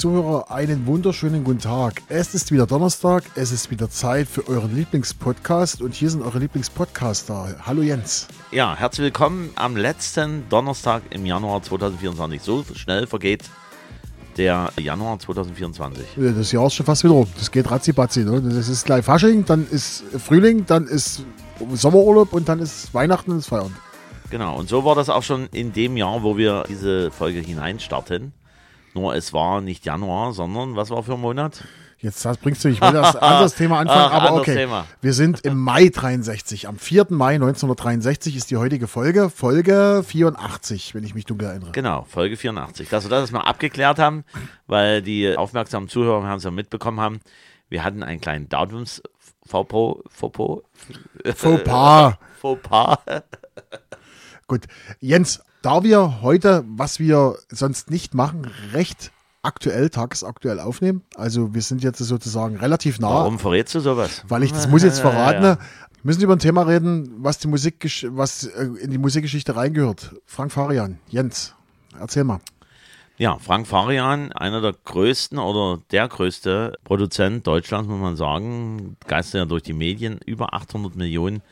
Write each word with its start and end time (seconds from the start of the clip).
Zuhörer, 0.00 0.50
einen 0.50 0.86
wunderschönen 0.86 1.44
guten 1.44 1.58
Tag. 1.58 2.00
Es 2.08 2.34
ist 2.34 2.50
wieder 2.50 2.66
Donnerstag, 2.66 3.22
es 3.34 3.52
ist 3.52 3.70
wieder 3.70 3.90
Zeit 3.90 4.28
für 4.28 4.48
euren 4.48 4.74
Lieblingspodcast 4.74 5.82
und 5.82 5.92
hier 5.92 6.08
sind 6.08 6.22
eure 6.22 6.38
Lieblingspodcaster. 6.38 7.56
Hallo 7.66 7.82
Jens. 7.82 8.26
Ja, 8.50 8.74
herzlich 8.74 9.04
willkommen 9.04 9.50
am 9.56 9.76
letzten 9.76 10.48
Donnerstag 10.48 11.02
im 11.10 11.26
Januar 11.26 11.62
2024. 11.62 12.40
So 12.40 12.64
schnell 12.74 13.06
vergeht 13.06 13.42
der 14.38 14.72
Januar 14.80 15.18
2024. 15.18 16.06
Das 16.16 16.50
Jahr 16.50 16.68
ist 16.68 16.76
schon 16.76 16.86
fast 16.86 17.04
wieder 17.04 17.12
rum. 17.12 17.26
Das 17.36 17.50
geht 17.50 17.70
ratzibatzi. 17.70 18.24
Ne? 18.24 18.40
Das 18.40 18.70
ist 18.70 18.86
gleich 18.86 19.04
Fasching, 19.04 19.44
dann 19.44 19.68
ist 19.68 20.02
Frühling, 20.18 20.64
dann 20.64 20.86
ist 20.86 21.26
Sommerurlaub 21.74 22.32
und 22.32 22.48
dann 22.48 22.60
ist 22.60 22.94
Weihnachten 22.94 23.32
und 23.32 23.40
ist 23.40 23.48
Feierabend. 23.48 23.76
Genau, 24.30 24.56
und 24.56 24.66
so 24.66 24.82
war 24.82 24.94
das 24.94 25.10
auch 25.10 25.24
schon 25.24 25.48
in 25.52 25.74
dem 25.74 25.98
Jahr, 25.98 26.22
wo 26.22 26.38
wir 26.38 26.64
diese 26.66 27.10
Folge 27.10 27.40
hineinstarten. 27.40 28.32
Nur 28.94 29.14
es 29.14 29.32
war 29.32 29.60
nicht 29.60 29.84
Januar, 29.84 30.32
sondern 30.32 30.76
was 30.76 30.90
war 30.90 31.02
für 31.02 31.14
ein 31.14 31.20
Monat? 31.20 31.64
Jetzt 32.02 32.26
bringst 32.40 32.64
du, 32.64 32.68
ich 32.68 32.80
will 32.80 32.92
das 32.92 33.14
anderes 33.16 33.54
Thema 33.54 33.80
anfangen, 33.80 34.08
Ach, 34.10 34.12
aber 34.12 34.32
okay. 34.40 34.54
Thema. 34.54 34.86
Wir 35.02 35.12
sind 35.12 35.42
im 35.42 35.58
Mai 35.58 35.90
63. 35.90 36.66
Am 36.66 36.78
4. 36.78 37.08
Mai 37.10 37.34
1963 37.34 38.36
ist 38.36 38.50
die 38.50 38.56
heutige 38.56 38.86
Folge, 38.86 39.28
Folge 39.28 40.02
84, 40.06 40.94
wenn 40.94 41.04
ich 41.04 41.14
mich 41.14 41.26
dunkel 41.26 41.48
erinnere. 41.48 41.72
Genau, 41.72 42.06
Folge 42.08 42.38
84. 42.38 42.88
Dass 42.88 43.04
wir 43.04 43.10
das 43.10 43.30
mal 43.32 43.42
abgeklärt 43.42 43.98
haben, 43.98 44.24
weil 44.66 45.02
die 45.02 45.36
aufmerksamen 45.36 45.90
Zuhörer 45.90 46.26
haben 46.26 46.38
es 46.38 46.44
ja 46.44 46.50
mitbekommen 46.50 47.00
haben. 47.00 47.20
Wir 47.68 47.84
hatten 47.84 48.02
einen 48.02 48.20
kleinen 48.20 48.48
Datums 48.48 49.02
Fauxpo, 49.46 50.02
Fauxpo, 50.08 50.62
Fauxpas. 51.34 52.14
Fauxpas. 52.40 52.98
Gut, 54.46 54.62
Jens, 55.00 55.42
da 55.62 55.82
wir 55.84 56.22
heute, 56.22 56.64
was 56.68 56.98
wir 56.98 57.36
sonst 57.50 57.90
nicht 57.90 58.14
machen, 58.14 58.46
recht 58.72 59.12
aktuell, 59.42 59.88
tagesaktuell 59.90 60.60
aufnehmen, 60.60 61.02
also 61.16 61.54
wir 61.54 61.62
sind 61.62 61.82
jetzt 61.82 61.98
sozusagen 61.98 62.56
relativ 62.56 62.98
nah, 62.98 63.08
Warum 63.08 63.38
verrätst 63.38 63.74
du 63.74 63.80
sowas? 63.80 64.22
weil 64.28 64.42
ich 64.42 64.52
das 64.52 64.68
muss 64.68 64.82
jetzt 64.82 65.00
verraten, 65.00 65.42
Ja. 65.44 65.58
müssen 66.02 66.22
über 66.22 66.34
ein 66.36 66.38
Thema 66.40 66.62
reden, 66.62 67.10
was 67.18 67.38
die 67.38 67.48
Musik, 67.48 68.06
was 68.10 68.44
äh, 68.44 68.64
in 68.82 68.90
die 68.90 68.98
Musikgeschichte 68.98 69.56
reingehört. 69.56 70.14
Frank 70.26 70.52
Farian, 70.52 70.98
Jens, 71.08 71.54
erzähl 71.98 72.24
mal. 72.24 72.40
Ja, 73.16 73.36
Frank 73.38 73.66
Farian, 73.66 74.32
einer 74.32 74.62
der 74.62 74.74
größten 74.84 75.38
oder 75.38 75.82
der 75.90 76.08
größte 76.08 76.78
Produzent 76.84 77.46
Deutschlands, 77.46 77.86
muss 77.88 78.00
man 78.00 78.16
sagen, 78.16 78.96
geistert 79.06 79.38
ja 79.40 79.44
durch 79.44 79.62
die 79.62 79.74
Medien, 79.74 80.20
über 80.24 80.54
800 80.54 80.96
Millionen 80.96 81.42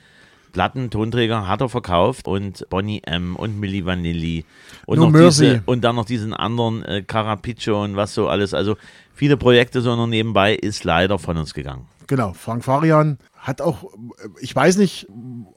Platten, 0.53 0.91
Tonträger 0.91 1.47
hat 1.47 1.61
er 1.61 1.69
verkauft 1.69 2.27
und 2.29 2.67
Bonnie 2.71 3.03
M. 3.05 3.37
und 3.37 3.59
Milli 3.59 3.85
Vanilli 3.85 4.45
und, 4.87 4.99
No 4.99 5.05
noch 5.07 5.13
Mercy. 5.13 5.45
diese, 5.45 5.63
und 5.67 5.83
dann 5.85 5.97
noch 5.97 6.05
diesen 6.05 6.35
anderen 6.35 6.83
äh, 6.85 7.03
Carapiccio 7.03 7.83
und 7.83 7.97
was 7.97 8.15
so 8.15 8.29
alles. 8.29 8.55
Also 8.55 8.77
viele 9.15 9.37
Projekte 9.37 9.81
so 9.81 9.95
noch 9.97 10.07
nebenbei 10.07 10.55
ist 10.55 10.85
leider 10.85 11.19
von 11.19 11.37
uns 11.37 11.55
gegangen. 11.55 11.87
Genau, 12.07 12.33
Frank 12.33 12.65
Farian 12.65 13.19
hat 13.37 13.61
auch, 13.61 13.85
ich 14.41 14.57
weiß 14.57 14.79
nicht, 14.79 15.07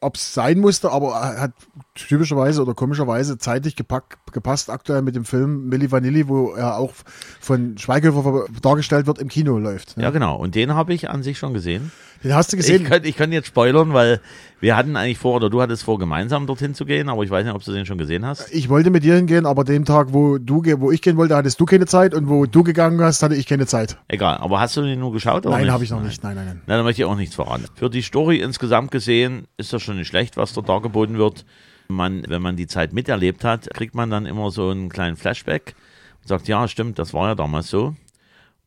ob 0.01 0.15
es 0.17 0.33
sein 0.33 0.59
musste, 0.59 0.91
aber 0.91 1.13
er 1.13 1.41
hat 1.41 1.53
typischerweise 1.95 2.61
oder 2.61 2.73
komischerweise 2.73 3.37
zeitlich 3.37 3.77
gepack, 3.77 4.17
gepasst 4.33 4.69
aktuell 4.69 5.01
mit 5.01 5.15
dem 5.15 5.23
Film 5.23 5.69
Milli 5.69 5.91
Vanilli, 5.91 6.27
wo 6.27 6.51
er 6.51 6.77
auch 6.77 6.91
von 7.39 7.77
Schweighöfer 7.77 8.47
dargestellt 8.61 9.07
wird, 9.07 9.19
im 9.19 9.29
Kino 9.29 9.57
läuft. 9.57 9.95
ne? 9.95 10.03
Ja, 10.03 10.09
genau. 10.09 10.35
Und 10.35 10.55
den 10.55 10.75
habe 10.75 10.93
ich 10.93 11.09
an 11.09 11.23
sich 11.23 11.37
schon 11.37 11.53
gesehen. 11.53 11.91
Den 12.23 12.35
hast 12.35 12.51
du 12.53 12.57
Ich 12.57 12.61
gesehen? 12.65 12.83
könnte 12.83 13.07
ich 13.07 13.15
könnte 13.17 13.35
jetzt 13.35 13.47
spoilern, 13.47 13.93
weil 13.93 14.21
wir 14.59 14.75
hatten 14.77 14.95
eigentlich 14.95 15.17
vor, 15.17 15.35
oder 15.35 15.49
du 15.49 15.61
hattest 15.61 15.83
vor, 15.83 15.97
gemeinsam 15.97 16.45
dorthin 16.45 16.75
zu 16.75 16.85
gehen, 16.85 17.09
aber 17.09 17.23
ich 17.23 17.29
weiß 17.31 17.43
nicht, 17.45 17.53
ob 17.55 17.63
du 17.63 17.71
den 17.71 17.85
schon 17.85 17.97
gesehen 17.97 18.25
hast. 18.25 18.53
Ich 18.53 18.69
wollte 18.69 18.91
mit 18.91 19.03
dir 19.03 19.15
hingehen, 19.15 19.45
aber 19.47 19.63
dem 19.63 19.85
Tag, 19.85 20.13
wo 20.13 20.37
du, 20.37 20.63
wo 20.79 20.91
ich 20.91 21.01
gehen 21.01 21.17
wollte, 21.17 21.35
hattest 21.35 21.59
du 21.59 21.65
keine 21.65 21.87
Zeit 21.87 22.13
und 22.13 22.29
wo 22.29 22.45
du 22.45 22.63
gegangen 22.63 23.01
hast, 23.01 23.23
hatte 23.23 23.35
ich 23.35 23.47
keine 23.47 23.65
Zeit. 23.65 23.97
Egal, 24.07 24.37
aber 24.37 24.59
hast 24.59 24.77
du 24.77 24.81
den 24.81 24.99
nur 24.99 25.11
geschaut? 25.11 25.45
Oder 25.47 25.57
Nein, 25.57 25.71
habe 25.71 25.83
ich 25.83 25.89
noch 25.89 26.01
nicht. 26.03 26.23
Nein, 26.23 26.35
nein, 26.35 26.45
nein. 26.45 26.61
Na, 26.67 26.75
dann 26.75 26.85
möchte 26.85 27.01
ich 27.01 27.05
auch 27.07 27.15
nichts 27.15 27.33
verraten. 27.35 27.65
Für 27.75 27.89
die 27.89 28.01
Story 28.03 28.37
insgesamt 28.39 28.91
gesehen 28.91 29.47
ist 29.57 29.73
das 29.73 29.81
schon 29.81 29.97
nicht 29.97 30.07
schlecht, 30.07 30.37
was 30.37 30.53
dort 30.53 30.69
dargeboten 30.69 31.17
wird. 31.17 31.45
Man, 31.87 32.23
wenn 32.27 32.41
man 32.41 32.55
die 32.55 32.67
Zeit 32.67 32.93
miterlebt 32.93 33.43
hat, 33.43 33.69
kriegt 33.73 33.95
man 33.95 34.09
dann 34.11 34.25
immer 34.25 34.51
so 34.51 34.69
einen 34.69 34.89
kleinen 34.89 35.17
Flashback 35.17 35.75
und 36.21 36.27
sagt, 36.27 36.47
ja, 36.47 36.67
stimmt, 36.67 36.99
das 36.99 37.13
war 37.13 37.29
ja 37.29 37.35
damals 37.35 37.69
so. 37.69 37.95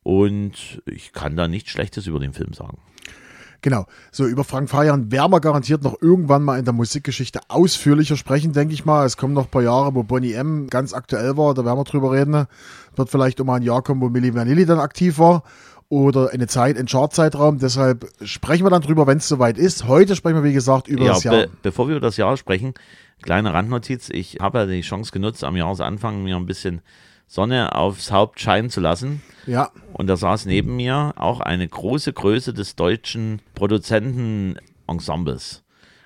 Und 0.03 0.81
ich 0.85 1.13
kann 1.13 1.35
da 1.35 1.47
nichts 1.47 1.71
Schlechtes 1.71 2.05
über 2.05 2.19
den 2.19 2.33
Film 2.33 2.53
sagen. 2.53 2.77
Genau. 3.61 3.85
So, 4.11 4.25
über 4.25 4.43
Frank 4.43 4.69
Farian 4.69 5.11
werden 5.11 5.31
wir 5.31 5.39
garantiert 5.39 5.83
noch 5.83 6.01
irgendwann 6.01 6.43
mal 6.43 6.59
in 6.59 6.65
der 6.65 6.73
Musikgeschichte 6.73 7.39
ausführlicher 7.47 8.15
sprechen, 8.17 8.53
denke 8.53 8.73
ich 8.73 8.85
mal. 8.85 9.05
Es 9.05 9.17
kommen 9.17 9.33
noch 9.33 9.45
ein 9.45 9.51
paar 9.51 9.63
Jahre, 9.63 9.95
wo 9.95 10.03
Bonnie 10.03 10.33
M. 10.33 10.67
ganz 10.67 10.93
aktuell 10.93 11.37
war, 11.37 11.53
da 11.53 11.65
werden 11.65 11.77
wir 11.79 11.83
drüber 11.83 12.11
reden. 12.11 12.45
Wird 12.95 13.09
vielleicht 13.09 13.43
mal 13.43 13.55
ein 13.55 13.63
Jahr 13.63 13.81
kommen, 13.81 14.01
wo 14.01 14.09
Milli 14.09 14.33
Vanilli 14.33 14.65
dann 14.65 14.79
aktiv 14.79 15.19
war. 15.19 15.43
Oder 15.87 16.31
eine 16.31 16.47
Zeit, 16.47 16.77
ein 16.77 16.87
Chartzeitraum. 16.87 17.59
Deshalb 17.59 18.07
sprechen 18.23 18.65
wir 18.65 18.71
dann 18.71 18.81
drüber, 18.81 19.05
wenn 19.05 19.19
es 19.19 19.27
soweit 19.27 19.57
ist. 19.57 19.87
Heute 19.87 20.15
sprechen 20.15 20.37
wir, 20.37 20.43
wie 20.43 20.53
gesagt, 20.53 20.87
über 20.87 21.05
Ja, 21.05 21.13
das 21.13 21.23
Jahr. 21.23 21.33
be 21.35 21.49
bevor 21.61 21.87
wir 21.87 21.97
über 21.97 22.05
das 22.07 22.17
Jahr 22.17 22.35
sprechen, 22.37 22.73
kleine 23.21 23.53
Randnotiz. 23.53 24.09
Ich 24.09 24.37
habe 24.41 24.59
ja 24.59 24.65
die 24.65 24.81
Chance 24.81 25.11
genutzt, 25.11 25.43
am 25.43 25.55
Jahresanfang 25.55 26.23
mir 26.23 26.37
ein 26.37 26.47
bisschen 26.47 26.81
Sonne 27.27 27.73
aufs 27.75 28.11
Haupt 28.11 28.39
scheinen 28.39 28.69
zu 28.69 28.81
lassen. 28.81 29.21
Ja, 29.47 29.71
Und 29.93 30.07
da 30.07 30.15
saß 30.17 30.45
neben 30.45 30.75
mir 30.75 31.13
auch 31.17 31.39
eine 31.39 31.67
große 31.67 32.13
Größe 32.13 32.53
des 32.53 32.75
deutschen 32.75 33.41
Produzentenensembles. 33.55 35.63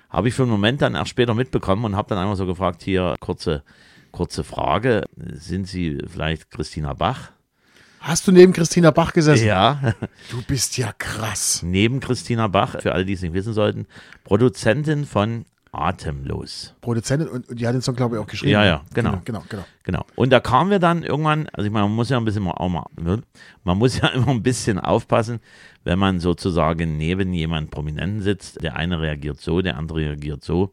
Habe 0.08 0.28
ich 0.28 0.34
für 0.34 0.42
einen 0.42 0.50
Moment 0.50 0.82
dann 0.82 0.94
erst 0.94 1.10
später 1.10 1.34
mitbekommen 1.34 1.84
und 1.84 1.96
habe 1.96 2.08
dann 2.08 2.18
einmal 2.18 2.36
so 2.36 2.46
gefragt, 2.46 2.82
hier 2.82 3.14
kurze, 3.20 3.62
kurze 4.10 4.42
Frage, 4.44 5.04
sind 5.16 5.66
Sie 5.68 5.98
vielleicht 6.06 6.50
Christina 6.50 6.94
Bach? 6.94 7.30
hast 8.02 8.26
du 8.26 8.32
neben 8.32 8.54
Christina 8.54 8.90
Bach 8.92 9.12
gesessen? 9.12 9.46
Ja, 9.46 9.92
Du 10.30 10.40
bist 10.48 10.78
ja 10.78 10.90
krass. 10.96 11.60
neben 11.62 12.00
Christina 12.00 12.48
Bach, 12.48 12.80
für 12.80 12.92
alle, 12.94 13.04
die 13.04 13.12
es 13.12 13.20
nicht 13.22 13.34
wissen 13.34 13.52
sollten, 13.52 13.86
Produzentin 14.24 15.04
von 15.04 15.44
Atemlos. 15.72 16.74
Produzentin 16.80 17.28
und, 17.28 17.46
die 17.50 17.66
hat 17.66 17.74
den 17.74 17.82
Song, 17.82 17.94
glaube 17.94 18.16
ich, 18.16 18.22
auch 18.22 18.26
geschrieben. 18.26 18.52
Ja, 18.52 18.64
ja, 18.64 18.84
genau. 18.92 19.20
Genau, 19.24 19.44
genau. 19.48 19.64
Genau. 19.84 20.04
Und 20.16 20.30
da 20.30 20.40
kamen 20.40 20.70
wir 20.70 20.78
dann 20.78 21.02
irgendwann, 21.02 21.48
also 21.52 21.66
ich 21.66 21.72
meine, 21.72 21.86
man 21.86 21.96
muss 21.96 22.08
ja 22.08 22.16
ein 22.16 22.24
bisschen 22.24 22.46
auch 22.46 22.68
mal, 22.68 22.86
man 23.64 23.78
muss 23.78 23.98
ja 23.98 24.08
immer 24.14 24.28
ein 24.28 24.42
bisschen 24.42 24.78
aufpassen, 24.78 25.40
wenn 25.84 25.98
man 25.98 26.20
sozusagen 26.20 26.96
neben 26.96 27.32
jemand 27.32 27.70
Prominenten 27.70 28.22
sitzt. 28.22 28.62
Der 28.62 28.76
eine 28.76 29.00
reagiert 29.00 29.40
so, 29.40 29.62
der 29.62 29.76
andere 29.76 30.00
reagiert 30.00 30.42
so. 30.42 30.70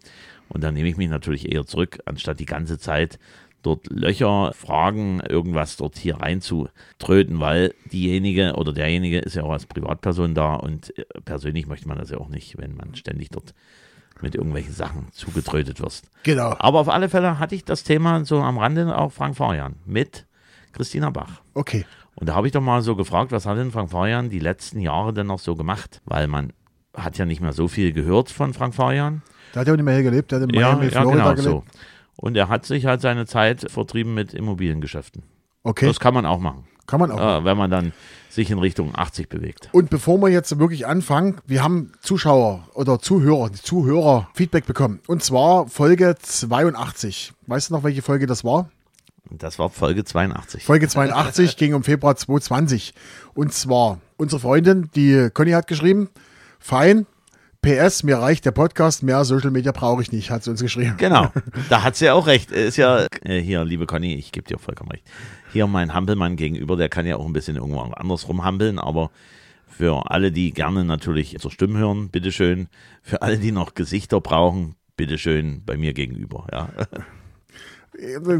Und 0.49 0.63
dann 0.63 0.73
nehme 0.73 0.89
ich 0.89 0.97
mich 0.97 1.09
natürlich 1.09 1.51
eher 1.51 1.65
zurück, 1.65 1.99
anstatt 2.05 2.39
die 2.39 2.45
ganze 2.45 2.79
Zeit 2.79 3.19
dort 3.63 3.87
Löcher, 3.89 4.53
Fragen, 4.53 5.19
irgendwas 5.19 5.77
dort 5.77 5.97
hier 5.97 6.17
reinzutröten, 6.17 7.39
weil 7.39 7.73
diejenige 7.91 8.53
oder 8.55 8.71
derjenige 8.71 9.19
ist 9.19 9.35
ja 9.35 9.43
auch 9.43 9.51
als 9.51 9.65
Privatperson 9.65 10.33
da 10.35 10.55
und 10.55 10.97
äh, 10.97 11.03
persönlich 11.25 11.67
möchte 11.67 11.87
man 11.87 11.97
das 11.97 12.09
ja 12.09 12.17
auch 12.17 12.29
nicht, 12.29 12.57
wenn 12.57 12.75
man 12.75 12.95
ständig 12.95 13.29
dort 13.29 13.53
mit 14.21 14.35
irgendwelchen 14.35 14.73
Sachen 14.73 15.07
zugetrötet 15.11 15.81
wirst. 15.81 16.09
Genau. 16.23 16.55
Aber 16.59 16.79
auf 16.79 16.89
alle 16.89 17.09
Fälle 17.09 17.39
hatte 17.39 17.55
ich 17.55 17.63
das 17.65 17.83
Thema 17.83 18.23
so 18.25 18.39
am 18.41 18.57
Rande 18.57 18.97
auch 18.97 19.11
Frank 19.11 19.35
Farian 19.35 19.75
mit 19.85 20.25
Christina 20.73 21.09
Bach. 21.09 21.41
Okay. 21.53 21.85
Und 22.15 22.27
da 22.29 22.35
habe 22.35 22.47
ich 22.47 22.53
doch 22.53 22.61
mal 22.61 22.81
so 22.81 22.95
gefragt, 22.95 23.31
was 23.31 23.45
hat 23.45 23.57
denn 23.57 23.71
Frank 23.71 23.91
Farian 23.91 24.29
die 24.29 24.39
letzten 24.39 24.79
Jahre 24.79 25.13
denn 25.13 25.27
noch 25.27 25.39
so 25.39 25.55
gemacht? 25.55 26.01
Weil 26.05 26.27
man 26.27 26.51
hat 26.95 27.17
ja 27.17 27.25
nicht 27.25 27.41
mehr 27.41 27.53
so 27.53 27.67
viel 27.67 27.93
gehört 27.93 28.29
von 28.31 28.53
Frank 28.53 28.73
Farian. 28.73 29.21
Da 29.53 29.59
hat 29.61 29.67
er 29.67 29.73
auch 29.73 29.77
nicht 29.77 29.85
mehr 29.85 29.93
hier 29.95 30.03
gelebt, 30.03 30.31
der 30.31 30.41
hat 30.41 30.49
in 30.49 30.55
Ja, 30.59 30.71
Miami, 30.73 30.85
ja 30.85 31.01
Florida 31.01 31.33
genau 31.33 31.35
gelebt. 31.35 31.43
so. 31.43 31.63
Und 32.15 32.35
er 32.35 32.49
hat 32.49 32.65
sich 32.65 32.85
halt 32.87 33.01
seine 33.01 33.27
Zeit 33.27 33.69
vertrieben 33.71 34.15
mit 34.15 34.33
Immobiliengeschäften. 34.33 35.21
Okay, 35.67 35.85
Das 35.87 35.99
kann 35.99 36.13
man 36.13 36.25
auch 36.25 36.39
machen, 36.39 36.63
kann 36.85 36.99
man 36.99 37.11
auch. 37.11 37.41
äh, 37.41 37.45
wenn 37.45 37.57
man 37.57 37.69
dann 37.69 37.93
sich 38.29 38.51
in 38.51 38.59
Richtung 38.59 38.93
80 38.95 39.29
bewegt. 39.29 39.69
Und 39.71 39.89
bevor 39.89 40.19
wir 40.21 40.29
jetzt 40.29 40.57
wirklich 40.59 40.85
anfangen, 40.85 41.37
wir 41.45 41.63
haben 41.63 41.91
Zuschauer 42.01 42.67
oder 42.73 42.99
Zuhörer, 42.99 43.51
Zuhörer 43.51 44.29
Feedback 44.33 44.65
bekommen. 44.65 44.99
Und 45.07 45.23
zwar 45.23 45.67
Folge 45.67 46.15
82. 46.21 47.33
Weißt 47.47 47.69
du 47.69 47.73
noch, 47.73 47.83
welche 47.83 48.01
Folge 48.01 48.27
das 48.27 48.43
war? 48.43 48.69
Das 49.29 49.59
war 49.59 49.69
Folge 49.69 50.05
82. 50.05 50.63
Folge 50.63 50.87
82 50.87 51.57
ging 51.57 51.73
um 51.73 51.83
Februar 51.83 52.15
2020. 52.15 52.93
Und 53.33 53.53
zwar 53.53 53.99
unsere 54.17 54.39
Freundin, 54.39 54.89
die 54.95 55.29
Conny 55.33 55.51
hat 55.51 55.67
geschrieben, 55.67 56.09
fein, 56.59 57.05
PS, 57.61 58.03
mir 58.03 58.17
reicht 58.17 58.45
der 58.45 58.51
Podcast, 58.51 59.03
mehr 59.03 59.23
Social 59.25 59.51
Media 59.51 59.71
brauche 59.71 60.01
ich 60.01 60.11
nicht, 60.11 60.31
hat 60.31 60.43
sie 60.43 60.51
uns 60.51 60.61
geschrieben. 60.61 60.95
Genau, 60.97 61.31
da 61.69 61.83
hat 61.83 61.95
sie 61.95 62.05
ja 62.05 62.13
auch 62.13 62.27
recht. 62.27 62.51
Ist 62.51 62.77
ja, 62.77 63.07
äh, 63.23 63.39
hier, 63.39 63.65
liebe 63.65 63.85
Conny, 63.85 64.15
ich 64.15 64.31
gebe 64.31 64.47
dir 64.47 64.57
vollkommen 64.57 64.91
recht. 64.91 65.03
Hier 65.51 65.67
mein 65.67 65.93
Hampelmann 65.93 66.35
gegenüber, 66.35 66.75
der 66.75 66.89
kann 66.89 67.05
ja 67.05 67.17
auch 67.17 67.25
ein 67.25 67.33
bisschen 67.33 67.55
irgendwo 67.55 67.79
anders 67.79 68.27
rumhampeln, 68.27 68.79
aber 68.79 69.11
für 69.67 70.09
alle, 70.09 70.31
die 70.31 70.53
gerne 70.53 70.83
natürlich 70.83 71.37
zur 71.39 71.51
Stimme 71.51 71.79
hören, 71.79 72.09
bitteschön. 72.09 72.67
Für 73.03 73.21
alle, 73.21 73.37
die 73.37 73.51
noch 73.51 73.75
Gesichter 73.75 74.21
brauchen, 74.21 74.75
bitteschön 74.95 75.63
bei 75.65 75.77
mir 75.77 75.93
gegenüber. 75.93 76.47
Ja. 76.51 76.69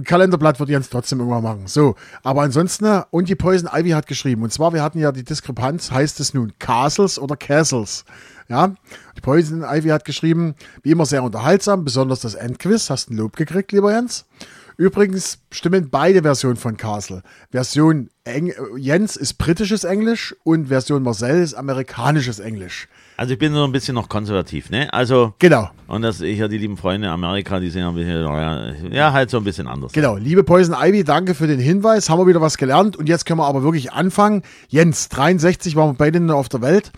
Kalenderblatt 0.04 0.60
wird 0.60 0.70
Jens 0.70 0.90
trotzdem 0.90 1.20
irgendwann 1.20 1.44
machen. 1.44 1.68
So, 1.68 1.96
aber 2.24 2.42
ansonsten, 2.42 2.86
äh, 2.86 3.04
und 3.10 3.28
die 3.30 3.36
Poison 3.36 3.70
Ivy 3.74 3.90
hat 3.92 4.08
geschrieben. 4.08 4.44
Und 4.44 4.54
zwar, 4.54 4.74
wir 4.74 4.84
hatten 4.84 5.00
ja 5.00 5.12
die 5.12 5.24
Diskrepanz, 5.24 5.92
heißt 5.92 6.20
es 6.20 6.34
nun 6.34 6.54
Castles 6.60 7.18
oder 7.18 7.36
Castles? 7.36 8.06
Ja, 8.50 8.76
die 9.16 9.22
Poison 9.22 9.64
Ivy 9.64 9.90
hat 9.90 10.06
geschrieben, 10.06 10.56
wie 10.82 10.92
immer 10.92 11.06
sehr 11.06 11.24
unterhaltsam, 11.24 11.84
besonders 11.84 12.22
das 12.22 12.36
Endquiz. 12.36 12.90
Hast 12.90 13.10
ein 13.10 13.18
Lob 13.18 13.36
gekriegt, 13.36 13.72
lieber 13.72 13.92
Jens. 13.92 14.26
Übrigens 14.78 15.40
stimmen 15.52 15.90
beide 15.90 16.22
Versionen 16.22 16.56
von 16.56 16.78
Castle. 16.78 17.24
Version 17.50 18.10
Eng 18.26 18.54
Jens 18.78 19.16
ist 19.16 19.36
britisches 19.40 19.84
Englisch 19.84 20.36
und 20.44 20.68
Version 20.68 21.02
Marcel 21.02 21.42
ist 21.42 21.56
amerikanisches 21.56 22.38
Englisch. 22.38 22.88
Also 23.16 23.34
ich 23.34 23.40
bin 23.40 23.54
so 23.56 23.64
ein 23.64 23.72
bisschen 23.72 23.96
noch 23.96 24.08
konservativ, 24.10 24.70
ne? 24.70 24.94
Also 24.94 25.34
Genau. 25.40 25.72
und 25.88 26.04
das 26.04 26.22
ich 26.22 26.38
ja 26.38 26.48
die 26.48 26.60
lieben 26.60 26.78
Freunde 26.78 27.08
in 27.08 27.14
Amerika, 27.14 27.60
die 27.60 27.72
sind 27.72 27.82
ja 27.82 27.90
ein 27.90 27.96
bisschen 27.96 28.22
ja, 28.22 28.72
ja 28.92 29.14
halt 29.14 29.32
so 29.32 29.38
ein 29.38 29.44
bisschen 29.44 29.68
anders. 29.68 29.94
Genau, 29.94 30.18
liebe 30.18 30.44
Poison 30.44 30.76
Ivy, 30.80 31.04
danke 31.04 31.34
für 31.34 31.48
den 31.48 31.60
Hinweis. 31.60 32.10
Haben 32.12 32.20
wir 32.20 32.28
wieder 32.28 32.42
was 32.42 32.58
gelernt 32.58 32.96
und 32.96 33.10
jetzt 33.10 33.26
können 33.26 33.40
wir 33.40 33.48
aber 33.48 33.64
wirklich 33.64 33.92
anfangen. 33.94 34.44
Jens, 34.68 35.10
63 35.10 35.76
waren 35.76 35.90
wir 35.90 35.98
beide 35.98 36.20
noch 36.20 36.36
auf 36.36 36.50
der 36.50 36.62
Welt, 36.62 36.92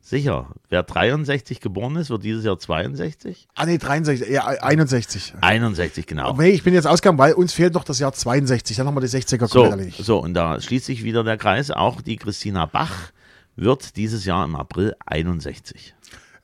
Sicher, 0.00 0.48
wer 0.70 0.82
63 0.82 1.60
geboren 1.60 1.96
ist, 1.96 2.08
wird 2.08 2.24
dieses 2.24 2.42
Jahr 2.42 2.58
62? 2.58 3.46
Ah 3.54 3.66
nee, 3.66 3.76
63, 3.76 4.26
ja, 4.30 4.46
61. 4.46 5.34
61, 5.42 6.06
genau. 6.06 6.28
Aber 6.28 6.44
hey, 6.44 6.52
ich 6.52 6.62
bin 6.62 6.72
jetzt 6.72 6.86
ausgegangen, 6.86 7.18
weil 7.18 7.34
uns 7.34 7.52
fehlt 7.52 7.74
noch 7.74 7.84
das 7.84 7.98
Jahr 7.98 8.14
62. 8.14 8.78
Dann 8.78 8.86
haben 8.86 8.94
wir 8.94 9.02
die 9.02 9.08
60er 9.08 9.46
So, 9.46 9.64
erledigt. 9.64 10.02
so, 10.02 10.18
und 10.22 10.32
da 10.32 10.58
schließt 10.58 10.86
sich 10.86 11.04
wieder 11.04 11.24
der 11.24 11.36
Kreis. 11.36 11.70
Auch 11.70 12.00
die 12.00 12.16
Christina 12.16 12.64
Bach 12.64 13.12
wird 13.56 13.96
dieses 13.96 14.24
Jahr 14.24 14.46
im 14.46 14.56
April 14.56 14.96
61. 15.04 15.94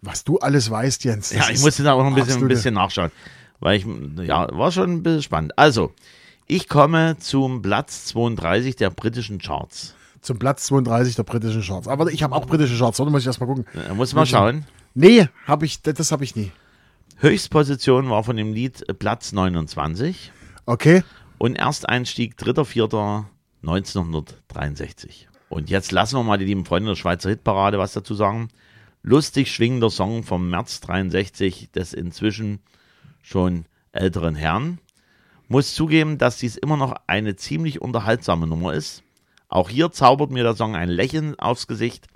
Was 0.05 0.25
du 0.25 0.39
alles 0.39 0.71
weißt, 0.71 1.05
Jens. 1.05 1.33
Ja, 1.33 1.49
ich 1.51 1.61
musste 1.61 1.83
da 1.83 1.95
auch 1.95 2.03
noch 2.03 2.09
ein 2.09 2.15
bisschen, 2.15 2.43
ein 2.43 2.49
bisschen 2.49 2.75
nachschauen, 2.75 3.11
weil 3.61 3.79
ich, 3.79 3.87
ja, 4.27 4.47
war 4.57 4.71
schon 4.71 4.93
ein 4.93 5.03
bisschen 5.03 5.23
spannend. 5.23 5.59
Also, 5.59 5.93
ich 6.47 6.69
komme 6.69 7.17
zum 7.19 7.63
Platz 7.63 8.05
32 8.07 8.77
der 8.77 8.91
britischen 8.91 9.39
Charts. 9.39 9.95
Zum 10.21 10.39
Platz 10.39 10.67
32 10.67 11.17
der 11.17 11.23
britischen 11.23 11.63
Charts. 11.63 11.89
Aber 11.89 12.13
ich 12.13 12.23
habe 12.23 12.35
auch 12.35 12.45
britische 12.47 12.77
Charts, 12.77 13.01
oder? 13.01 13.11
Muss 13.11 13.23
ich 13.23 13.27
erstmal 13.27 13.49
gucken. 13.49 13.65
Da 13.73 13.95
muss 13.95 14.13
man 14.15 14.27
schauen. 14.27 14.67
Nee, 14.95 15.27
habe 15.47 15.65
ich, 15.65 15.81
das 15.81 16.13
habe 16.13 16.23
ich 16.23 16.37
nie. 16.37 16.53
Höchstposition 17.17 18.11
war 18.11 18.25
von 18.25 18.37
dem 18.37 18.53
Lied 18.53 18.85
Platz 18.99 19.33
29 19.33 20.33
Okay. 20.67 21.03
und 21.39 21.57
Ersteinstieg 21.57 22.35
3.4.1963. 22.39 25.27
Und 25.49 25.71
jetzt 25.71 25.93
lassen 25.93 26.17
wir 26.17 26.23
mal 26.25 26.39
die 26.39 26.45
lieben 26.45 26.65
Freunde 26.65 26.91
der 26.91 26.97
Schweizer 26.97 27.31
Hitparade 27.31 27.79
was 27.79 27.93
dazu 27.93 28.15
sagen. 28.15 28.49
Lustig 29.07 29.53
schwingender 29.53 29.91
Song 29.91 30.23
vom 30.23 30.49
März 30.49 30.81
63 30.81 31.71
des 31.73 31.93
inzwischen 31.93 32.61
schon 33.23 33.67
älteren 33.93 34.35
Herrn. 34.35 34.79
Muss 35.47 35.75
zugeben, 35.75 36.17
dass 36.17 36.39
dies 36.39 36.57
immer 36.57 36.79
noch 36.79 36.95
eine 37.07 37.37
ziemlich 37.37 37.83
unterhaltsame 37.83 38.47
Nummer 38.47 38.73
ist. 38.73 39.03
Auch 39.49 39.69
hier 39.69 39.93
zaubert 39.93 40.31
mir 40.31 40.43
der 40.43 40.57
Song 40.57 40.75
ein 40.75 40.89
Lächeln 40.89 41.39
aufs 41.39 41.67
Gesicht. 41.67 42.07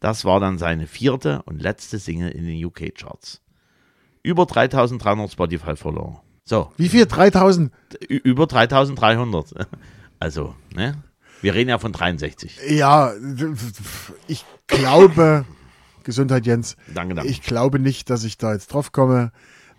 Das 0.00 0.24
war 0.24 0.40
dann 0.40 0.58
seine 0.58 0.88
vierte 0.88 1.42
und 1.44 1.62
letzte 1.62 1.98
Single 2.00 2.30
in 2.30 2.44
den 2.46 2.64
UK-Charts. 2.64 3.40
Über 4.24 4.44
3300 4.44 5.30
Spotify-Follower. 5.32 6.22
So, 6.44 6.72
Wie 6.76 6.88
viel? 6.88 7.06
3000? 7.06 7.72
Ü- 8.10 8.16
über 8.24 8.46
3300. 8.46 9.54
Also, 10.20 10.56
ne? 10.74 11.00
Wir 11.42 11.54
reden 11.54 11.70
ja 11.70 11.78
von 11.78 11.92
63. 11.92 12.58
Ja, 12.70 13.12
ich 14.26 14.44
glaube, 14.66 15.44
Gesundheit, 16.04 16.46
Jens. 16.46 16.76
Danke, 16.94 17.14
danke. 17.14 17.30
Ich 17.30 17.42
glaube 17.42 17.78
nicht, 17.78 18.10
dass 18.10 18.24
ich 18.24 18.38
da 18.38 18.52
jetzt 18.52 18.72
drauf 18.72 18.92
komme. 18.92 19.32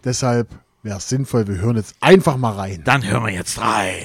Deshalb 0.03 0.47
wäre 0.83 0.97
es 0.97 1.09
sinnvoll, 1.09 1.47
wir 1.47 1.57
hören 1.57 1.75
jetzt 1.75 1.95
einfach 1.99 2.37
mal 2.37 2.53
rein. 2.53 2.81
Dann 2.85 3.03
hören 3.03 3.25
wir 3.25 3.33
jetzt 3.33 3.59
rein. 3.59 4.03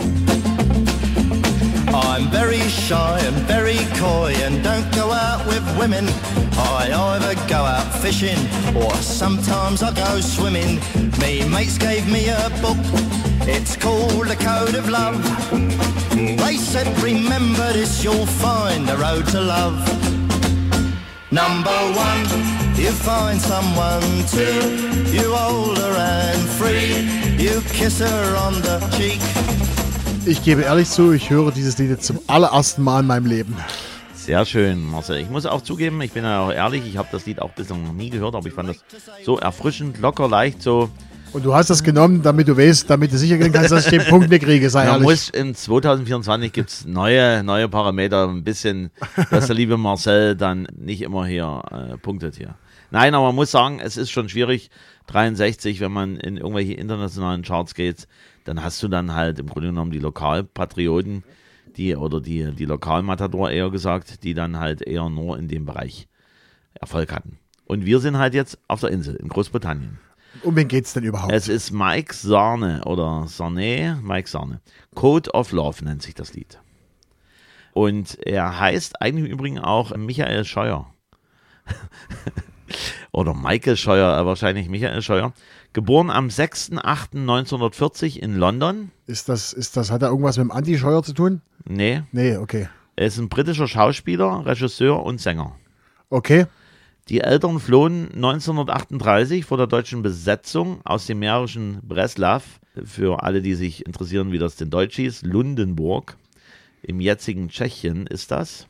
I'm 1.94 2.28
very 2.30 2.58
shy 2.68 3.20
and 3.24 3.36
very 3.46 3.78
coy 4.00 4.34
and 4.44 4.64
don't 4.64 4.90
go 4.94 5.12
out 5.12 5.46
with 5.46 5.62
women. 5.78 6.08
I 6.56 6.90
either 6.92 7.34
go 7.48 7.64
out 7.64 7.86
fishing 8.02 8.36
or 8.74 8.92
sometimes 8.96 9.82
I 9.82 9.92
go 9.92 10.20
swimming. 10.20 10.80
Me 11.20 11.44
mates 11.48 11.78
gave 11.78 12.10
me 12.10 12.30
a 12.30 12.50
book. 12.60 12.78
It's 13.46 13.76
called 13.76 14.26
The 14.26 14.36
Code 14.36 14.74
of 14.74 14.88
Love. 14.88 15.22
They 16.10 16.56
said, 16.56 16.86
remember 17.00 17.72
this, 17.72 18.02
you'll 18.02 18.26
find 18.26 18.88
the 18.88 18.96
road 18.96 19.26
to 19.28 19.40
love. 19.40 20.13
Number 21.34 21.76
one, 21.96 22.22
you 22.76 22.92
find 22.92 23.40
someone 23.40 24.00
two, 24.30 25.10
you 25.12 25.34
hold 25.34 25.76
her 25.78 25.96
and 25.98 26.48
free, 26.50 26.94
you 27.42 27.60
kiss 27.72 27.98
her 27.98 28.36
on 28.36 28.54
the 28.62 28.78
cheek. 28.96 29.18
Ich 30.26 30.44
gebe 30.44 30.62
ehrlich 30.62 30.88
zu, 30.88 31.10
ich 31.10 31.30
höre 31.30 31.50
dieses 31.50 31.76
Lied 31.78 31.90
jetzt 31.90 32.06
zum 32.06 32.20
allerersten 32.28 32.84
Mal 32.84 33.00
in 33.00 33.08
meinem 33.08 33.26
Leben. 33.26 33.56
Sehr 34.14 34.46
schön, 34.46 34.88
Marcel. 34.88 35.16
Ich 35.16 35.28
muss 35.28 35.44
auch 35.44 35.62
zugeben, 35.62 36.00
ich 36.02 36.12
bin 36.12 36.22
ja 36.22 36.46
auch 36.46 36.52
ehrlich, 36.52 36.86
ich 36.86 36.98
habe 36.98 37.08
das 37.10 37.26
Lied 37.26 37.42
auch 37.42 37.50
bislang 37.50 37.84
noch 37.84 37.94
nie 37.94 38.10
gehört, 38.10 38.36
aber 38.36 38.46
ich 38.46 38.54
fand 38.54 38.68
das 38.68 38.76
so 39.24 39.36
erfrischend, 39.36 39.98
locker, 39.98 40.28
leicht, 40.28 40.62
so. 40.62 40.88
Und 41.34 41.44
du 41.44 41.52
hast 41.52 41.68
das 41.68 41.82
genommen, 41.82 42.22
damit 42.22 42.46
du 42.46 42.56
weißt, 42.56 42.88
damit 42.88 43.12
du 43.12 43.18
sicher 43.18 43.36
gehen 43.36 43.52
kannst, 43.52 43.72
dass 43.72 43.86
ich 43.86 43.90
den 43.90 44.08
Punkt 44.08 44.30
nicht 44.30 44.44
kriege, 44.44 44.70
sei 44.70 44.86
Man 44.86 45.02
muss 45.02 45.30
in 45.30 45.52
2024 45.52 46.52
gibt 46.52 46.70
es 46.70 46.86
neue, 46.86 47.42
neue 47.42 47.68
Parameter, 47.68 48.28
ein 48.28 48.44
bisschen, 48.44 48.92
dass 49.32 49.48
der 49.48 49.56
liebe 49.56 49.76
Marcel 49.76 50.36
dann 50.36 50.68
nicht 50.78 51.02
immer 51.02 51.26
hier 51.26 51.60
äh, 51.72 51.96
punktet 51.96 52.36
hier. 52.36 52.54
Nein, 52.92 53.16
aber 53.16 53.26
man 53.26 53.34
muss 53.34 53.50
sagen, 53.50 53.80
es 53.80 53.96
ist 53.96 54.12
schon 54.12 54.28
schwierig, 54.28 54.70
63, 55.08 55.80
wenn 55.80 55.90
man 55.90 56.16
in 56.18 56.36
irgendwelche 56.36 56.74
internationalen 56.74 57.42
Charts 57.42 57.74
geht, 57.74 58.06
dann 58.44 58.62
hast 58.62 58.80
du 58.84 58.86
dann 58.86 59.12
halt 59.12 59.40
im 59.40 59.48
Grunde 59.48 59.70
genommen 59.70 59.90
die 59.90 59.98
Lokalpatrioten, 59.98 61.24
die 61.76 61.96
oder 61.96 62.20
die, 62.20 62.52
die 62.52 62.64
Lokalmatador 62.64 63.50
eher 63.50 63.70
gesagt, 63.70 64.22
die 64.22 64.34
dann 64.34 64.60
halt 64.60 64.82
eher 64.82 65.10
nur 65.10 65.36
in 65.36 65.48
dem 65.48 65.66
Bereich 65.66 66.06
Erfolg 66.74 67.12
hatten. 67.12 67.38
Und 67.66 67.84
wir 67.84 67.98
sind 67.98 68.18
halt 68.18 68.34
jetzt 68.34 68.56
auf 68.68 68.78
der 68.80 68.90
Insel 68.90 69.16
in 69.16 69.28
Großbritannien. 69.28 69.98
Um 70.42 70.56
wen 70.56 70.68
geht's 70.68 70.92
denn 70.92 71.04
überhaupt? 71.04 71.32
Es 71.32 71.48
ist 71.48 71.70
Mike 71.70 72.14
Sarne 72.14 72.82
oder 72.84 73.26
Sarne, 73.28 73.98
Mike 74.02 74.28
Sarne. 74.28 74.60
Code 74.94 75.30
of 75.32 75.52
Love 75.52 75.84
nennt 75.84 76.02
sich 76.02 76.14
das 76.14 76.34
Lied. 76.34 76.60
Und 77.72 78.18
er 78.24 78.58
heißt 78.60 79.00
eigentlich 79.02 79.26
im 79.26 79.32
Übrigen 79.32 79.58
auch 79.58 79.96
Michael 79.96 80.44
Scheuer. 80.44 80.86
oder 83.12 83.34
Michael 83.34 83.76
Scheuer, 83.76 84.18
äh, 84.18 84.26
wahrscheinlich 84.26 84.68
Michael 84.68 85.02
Scheuer. 85.02 85.32
Geboren 85.72 86.10
am 86.10 86.28
6.8.1940 86.28 88.18
in 88.18 88.36
London. 88.36 88.90
Ist 89.06 89.28
das, 89.28 89.52
ist 89.52 89.76
das, 89.76 89.90
hat 89.90 90.02
er 90.02 90.08
irgendwas 90.08 90.36
mit 90.36 90.44
dem 90.44 90.50
Anti-Scheuer 90.52 91.02
zu 91.02 91.12
tun? 91.12 91.40
Nee, 91.64 92.02
Nee, 92.12 92.36
okay. 92.36 92.68
er 92.96 93.06
ist 93.06 93.18
ein 93.18 93.28
britischer 93.28 93.66
Schauspieler, 93.66 94.46
Regisseur 94.46 95.02
und 95.02 95.20
Sänger. 95.20 95.56
Okay. 96.10 96.46
Die 97.10 97.20
Eltern 97.20 97.60
flohen 97.60 98.06
1938 98.14 99.44
vor 99.44 99.58
der 99.58 99.66
deutschen 99.66 100.00
Besetzung 100.00 100.80
aus 100.86 101.04
dem 101.04 101.18
mährischen 101.18 101.80
Breslav. 101.82 102.60
Für 102.82 103.22
alle, 103.22 103.42
die 103.42 103.54
sich 103.54 103.84
interessieren, 103.84 104.32
wie 104.32 104.38
das 104.38 104.56
denn 104.56 104.70
Deutsch 104.70 104.96
hieß, 104.96 105.20
Lundenburg. 105.22 106.16
Im 106.82 107.00
jetzigen 107.00 107.50
Tschechien 107.50 108.06
ist 108.06 108.30
das. 108.30 108.68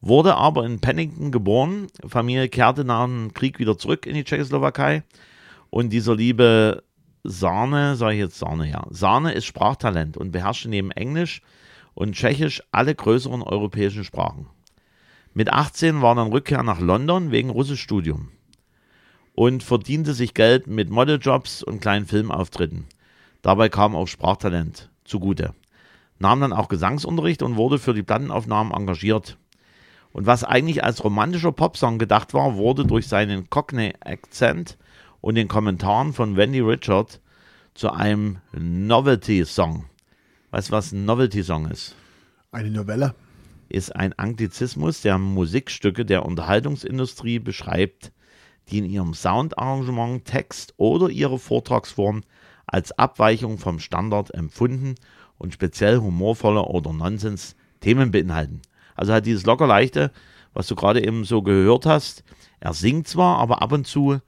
Wurde 0.00 0.34
aber 0.34 0.66
in 0.66 0.80
Pennington 0.80 1.30
geboren. 1.30 1.86
Familie 2.08 2.48
kehrte 2.48 2.84
nach 2.84 3.04
dem 3.04 3.34
Krieg 3.34 3.60
wieder 3.60 3.78
zurück 3.78 4.04
in 4.04 4.14
die 4.14 4.24
Tschechoslowakei. 4.24 5.04
Und 5.70 5.90
dieser 5.90 6.16
liebe 6.16 6.82
Sahne, 7.22 7.94
sage 7.94 8.14
ich 8.14 8.20
jetzt 8.20 8.38
Sahne, 8.38 8.68
ja. 8.68 8.84
Sahne 8.90 9.32
ist 9.32 9.46
Sprachtalent 9.46 10.16
und 10.16 10.32
beherrschte 10.32 10.68
neben 10.68 10.90
Englisch 10.90 11.40
und 11.94 12.16
Tschechisch 12.16 12.64
alle 12.72 12.96
größeren 12.96 13.42
europäischen 13.42 14.02
Sprachen. 14.02 14.46
Mit 15.32 15.52
18 15.52 16.02
war 16.02 16.16
dann 16.16 16.32
Rückkehr 16.32 16.64
nach 16.64 16.80
London 16.80 17.30
wegen 17.30 17.50
Russischstudium 17.50 18.30
und 19.34 19.62
verdiente 19.62 20.12
sich 20.12 20.34
Geld 20.34 20.66
mit 20.66 20.90
Modeljobs 20.90 21.62
und 21.62 21.80
kleinen 21.80 22.06
Filmauftritten. 22.06 22.86
Dabei 23.40 23.68
kam 23.68 23.94
auch 23.94 24.08
Sprachtalent 24.08 24.90
zugute. 25.04 25.54
Nahm 26.18 26.40
dann 26.40 26.52
auch 26.52 26.68
Gesangsunterricht 26.68 27.42
und 27.42 27.56
wurde 27.56 27.78
für 27.78 27.94
die 27.94 28.02
Plattenaufnahmen 28.02 28.72
engagiert. 28.72 29.38
Und 30.12 30.26
was 30.26 30.42
eigentlich 30.42 30.82
als 30.82 31.04
romantischer 31.04 31.52
Popsong 31.52 31.98
gedacht 31.98 32.34
war, 32.34 32.56
wurde 32.56 32.84
durch 32.84 33.06
seinen 33.06 33.48
Cockney-Akzent 33.48 34.78
und 35.20 35.36
den 35.36 35.46
Kommentaren 35.46 36.12
von 36.12 36.36
Wendy 36.36 36.60
Richard 36.60 37.20
zu 37.74 37.92
einem 37.92 38.38
Novelty-Song. 38.52 39.84
Weißt 40.50 40.70
du, 40.70 40.72
was 40.72 40.90
ein 40.90 41.04
Novelty-Song 41.04 41.66
ist? 41.70 41.94
Eine 42.50 42.70
Novelle. 42.70 43.14
Ist 43.70 43.94
ein 43.94 44.12
Anglizismus, 44.18 45.00
der 45.00 45.18
Musikstücke 45.18 46.04
der 46.04 46.26
Unterhaltungsindustrie 46.26 47.38
beschreibt, 47.38 48.12
die 48.68 48.78
in 48.78 48.84
ihrem 48.84 49.14
Soundarrangement, 49.14 50.24
Text 50.24 50.74
oder 50.76 51.08
ihre 51.08 51.38
Vortragsform 51.38 52.22
als 52.66 52.92
Abweichung 52.92 53.58
vom 53.58 53.78
Standard 53.78 54.32
empfunden 54.34 54.94
und 55.38 55.54
speziell 55.54 55.98
humorvolle 55.98 56.62
oder 56.62 56.92
Nonsens-Themen 56.92 58.10
beinhalten. 58.10 58.60
Also 58.94 59.12
halt 59.12 59.26
dieses 59.26 59.46
locker 59.46 59.66
leichte, 59.66 60.12
was 60.52 60.66
du 60.66 60.74
gerade 60.74 61.04
eben 61.04 61.24
so 61.24 61.42
gehört 61.42 61.86
hast. 61.86 62.22
Er 62.60 62.74
singt 62.74 63.08
zwar, 63.08 63.38
aber 63.38 63.62
ab 63.62 63.72
und 63.72 63.86
zu 63.86 64.20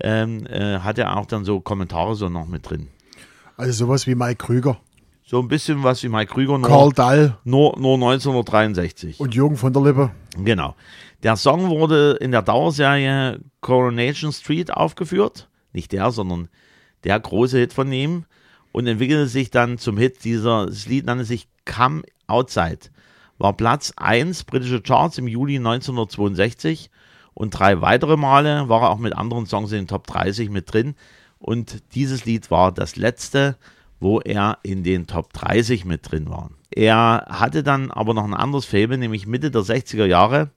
ähm, 0.00 0.46
äh, 0.46 0.80
hat 0.80 0.98
er 0.98 1.16
auch 1.16 1.26
dann 1.26 1.44
so 1.44 1.60
Kommentare 1.60 2.14
so 2.14 2.28
noch 2.28 2.46
mit 2.46 2.68
drin. 2.68 2.88
Also 3.56 3.86
sowas 3.86 4.06
wie 4.06 4.14
Mike 4.14 4.44
Krüger, 4.44 4.80
So 5.24 5.38
ein 5.38 5.48
bisschen 5.48 5.82
was 5.82 6.02
wie 6.02 6.08
Mike 6.08 6.32
Krüger, 6.32 6.58
nur, 6.58 6.68
Karl 6.68 6.92
Dall 6.92 7.38
nur, 7.44 7.78
nur 7.78 7.94
1963. 7.94 9.20
und 9.20 9.34
Jürgen 9.34 9.56
von 9.56 9.72
der 9.72 9.82
Lippe. 9.82 10.10
Genau. 10.36 10.74
Der 11.22 11.36
Song 11.36 11.70
wurde 11.70 12.18
in 12.20 12.32
der 12.32 12.42
Dauerserie 12.42 13.40
Coronation 13.60 14.32
Street 14.32 14.72
aufgeführt. 14.72 15.48
Nicht 15.72 15.92
der, 15.92 16.10
sondern 16.10 16.48
der 17.04 17.18
große 17.18 17.58
Hit 17.58 17.72
von 17.72 17.92
ihm. 17.92 18.24
Und 18.72 18.86
entwickelte 18.86 19.28
sich 19.28 19.50
dann 19.50 19.78
zum 19.78 19.96
Hit. 19.98 20.24
Dieser, 20.24 20.66
das 20.66 20.86
Lied 20.86 21.06
nannte 21.06 21.24
sich 21.24 21.46
Come 21.64 22.02
Outside. 22.26 22.90
War 23.38 23.52
Platz 23.52 23.92
1 23.96 24.44
britische 24.44 24.80
Charts 24.80 25.18
im 25.18 25.28
Juli 25.28 25.56
1962. 25.56 26.90
Und 27.34 27.50
drei 27.50 27.80
weitere 27.80 28.16
Male 28.16 28.68
war 28.68 28.82
er 28.82 28.90
auch 28.90 28.98
mit 28.98 29.14
anderen 29.14 29.46
Songs 29.46 29.72
in 29.72 29.78
den 29.78 29.88
Top 29.88 30.06
30 30.06 30.50
mit 30.50 30.72
drin. 30.72 30.94
Und 31.38 31.82
dieses 31.94 32.24
Lied 32.24 32.50
war 32.50 32.72
das 32.72 32.96
letzte, 32.96 33.56
wo 34.02 34.20
er 34.20 34.58
in 34.62 34.82
den 34.82 35.06
Top 35.06 35.32
30 35.32 35.84
mit 35.84 36.10
drin 36.10 36.28
war. 36.28 36.50
Er 36.70 37.26
hatte 37.28 37.62
dann 37.62 37.90
aber 37.90 38.14
noch 38.14 38.24
ein 38.24 38.34
anderes 38.34 38.64
Fable, 38.64 38.98
nämlich 38.98 39.26
Mitte 39.26 39.50
der 39.50 39.62
60er 39.62 40.06
Jahre 40.06 40.50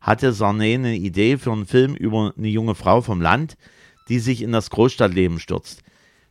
hatte 0.00 0.32
Sarné 0.32 0.74
eine 0.74 0.96
Idee 0.96 1.36
für 1.36 1.52
einen 1.52 1.66
Film 1.66 1.94
über 1.94 2.32
eine 2.36 2.48
junge 2.48 2.74
Frau 2.74 3.00
vom 3.00 3.20
Land, 3.20 3.56
die 4.08 4.18
sich 4.18 4.42
in 4.42 4.52
das 4.52 4.70
Großstadtleben 4.70 5.38
stürzt. 5.38 5.82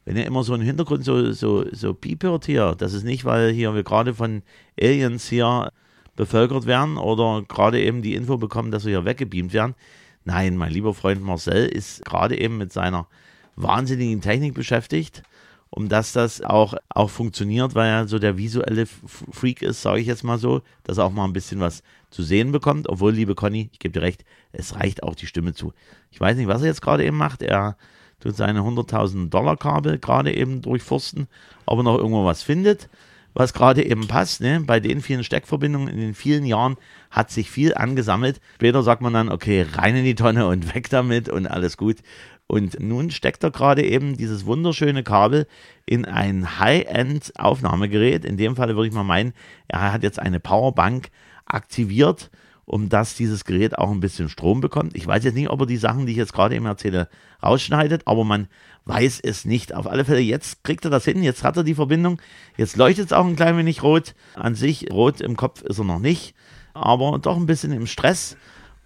Wenn 0.06 0.18
ihr 0.18 0.26
immer 0.26 0.44
so 0.44 0.56
im 0.56 0.62
Hintergrund 0.62 1.06
so, 1.06 1.32
so, 1.32 1.66
so 1.72 1.94
Piep 1.94 2.24
hört 2.24 2.46
hier, 2.46 2.76
das 2.78 2.94
ist 2.94 3.04
nicht, 3.04 3.24
weil 3.24 3.52
hier 3.52 3.74
wir 3.74 3.84
gerade 3.84 4.14
von 4.14 4.42
Aliens 4.80 5.28
hier 5.28 5.72
bevölkert 6.16 6.66
werden 6.66 6.98
oder 6.98 7.44
gerade 7.48 7.82
eben 7.82 8.02
die 8.02 8.16
Info 8.16 8.38
bekommen, 8.38 8.72
dass 8.72 8.86
wir 8.86 8.92
hier 8.92 9.06
weggebeamt 9.06 9.54
werden. 9.54 9.76
Nein, 10.24 10.58
mein 10.58 10.72
lieber 10.72 10.94
Freund 10.94 11.22
Marcel 11.22 11.66
ist 11.68 12.04
gerade 12.06 12.40
eben 12.40 12.58
mit 12.58 12.74
seiner 12.74 13.08
wahnsinnigen 13.56 14.22
Technik 14.22 14.54
beschäftigt, 14.54 15.24
um 15.72 15.88
dass 15.88 16.12
das 16.12 16.42
auch, 16.42 16.76
auch 16.90 17.10
funktioniert, 17.10 17.76
weil 17.76 17.88
er 17.90 18.08
so 18.08 18.20
der 18.20 18.38
visuelle 18.38 18.86
Freak 18.86 19.62
ist, 19.62 19.82
sage 19.82 20.02
ich 20.02 20.08
jetzt 20.08 20.24
mal 20.24 20.38
so, 20.38 20.62
dass 20.84 20.98
er 20.98 21.06
auch 21.06 21.12
mal 21.12 21.24
ein 21.24 21.34
bisschen 21.34 21.62
was 21.62 21.82
zu 22.10 22.24
sehen 22.24 22.52
bekommt. 22.52 22.90
Obwohl, 22.90 23.14
liebe 23.14 23.36
Conny, 23.36 23.70
ich 23.72 23.80
gebe 23.80 23.94
dir 23.94 24.02
recht, 24.02 24.26
es 24.52 24.76
reicht 24.76 25.02
auch 25.02 25.16
die 25.16 25.28
Stimme 25.28 25.54
zu. 25.54 25.74
Ich 26.12 26.20
weiß 26.20 26.36
nicht, 26.36 26.48
was 26.48 26.62
er 26.62 26.68
jetzt 26.68 26.82
gerade 26.82 27.06
eben 27.06 27.16
macht. 27.16 27.42
Er 27.42 27.78
tut 28.20 28.36
seine 28.36 28.60
100.000 28.60 29.30
Dollar 29.30 29.56
Kabel 29.56 29.98
gerade 29.98 30.36
eben 30.36 30.62
durchforsten, 30.62 31.28
ob 31.66 31.80
er 31.80 31.84
noch 31.84 31.98
irgendwo 31.98 32.26
was 32.26 32.44
findet, 32.44 32.90
was 33.34 33.54
gerade 33.54 33.86
eben 33.86 34.08
passt. 34.08 34.42
Ne? 34.42 34.60
Bei 34.60 34.82
den 34.82 35.02
vielen 35.02 35.24
Steckverbindungen 35.24 35.88
in 35.88 35.98
den 35.98 36.14
vielen 36.14 36.46
Jahren 36.46 36.76
hat 37.10 37.32
sich 37.32 37.50
viel 37.50 37.74
angesammelt. 37.74 38.42
Später 38.56 38.84
sagt 38.84 39.02
man 39.02 39.14
dann, 39.14 39.30
okay, 39.30 39.66
rein 39.72 39.96
in 39.96 40.04
die 40.04 40.16
Tonne 40.16 40.48
und 40.48 40.76
weg 40.76 40.90
damit 40.90 41.30
und 41.30 41.48
alles 41.48 41.78
gut. 41.78 42.00
Und 42.52 42.82
nun 42.82 43.12
steckt 43.12 43.46
er 43.46 43.52
gerade 43.52 43.82
eben 43.82 44.18
dieses 44.18 44.46
wunderschöne 44.46 45.04
Kabel 45.04 45.48
in 45.86 46.04
ein 46.04 46.60
High-End-Aufnahmegerät. 46.60 48.26
In 48.26 48.36
dem 48.36 48.58
Fall 48.58 48.76
würde 48.76 48.90
ich 48.90 48.94
mal 48.94 49.06
meinen, 49.06 49.32
er 49.70 49.94
hat 49.94 50.04
jetzt 50.04 50.20
eine 50.20 50.42
Powerbank 50.42 51.12
aktiviert, 51.46 52.30
um 52.66 52.90
dass 52.90 53.16
dieses 53.16 53.46
Gerät 53.46 53.78
auch 53.78 53.90
ein 53.90 54.02
bisschen 54.02 54.28
Strom 54.28 54.60
bekommt. 54.60 54.98
Ich 54.98 55.08
weiß 55.08 55.24
jetzt 55.24 55.36
nicht, 55.36 55.50
ob 55.50 55.62
er 55.62 55.66
die 55.66 55.78
Sachen, 55.78 56.06
die 56.06 56.12
ich 56.12 56.18
jetzt 56.18 56.34
gerade 56.34 56.54
eben 56.54 56.66
erzähle, 56.66 57.08
rausschneidet, 57.42 58.06
aber 58.06 58.26
man 58.26 58.50
weiß 58.84 59.22
es 59.22 59.46
nicht. 59.46 59.74
Auf 59.74 59.88
alle 59.88 60.04
Fälle, 60.04 60.20
jetzt 60.20 60.62
kriegt 60.66 60.84
er 60.84 60.92
das 60.92 61.06
hin, 61.06 61.24
jetzt 61.24 61.46
hat 61.46 61.56
er 61.56 61.64
die 61.64 61.76
Verbindung, 61.76 62.22
jetzt 62.58 62.76
leuchtet 62.76 63.06
es 63.06 63.14
auch 63.14 63.26
ein 63.26 63.38
klein 63.38 63.56
wenig 63.56 63.82
rot. 63.82 64.14
An 64.36 64.56
sich, 64.56 64.92
rot 64.92 65.22
im 65.22 65.38
Kopf 65.38 65.62
ist 65.62 65.78
er 65.78 65.86
noch 65.86 66.00
nicht, 66.00 66.36
aber 66.74 67.18
doch 67.18 67.38
ein 67.38 67.46
bisschen 67.46 67.72
im 67.72 67.88
Stress. 67.88 68.36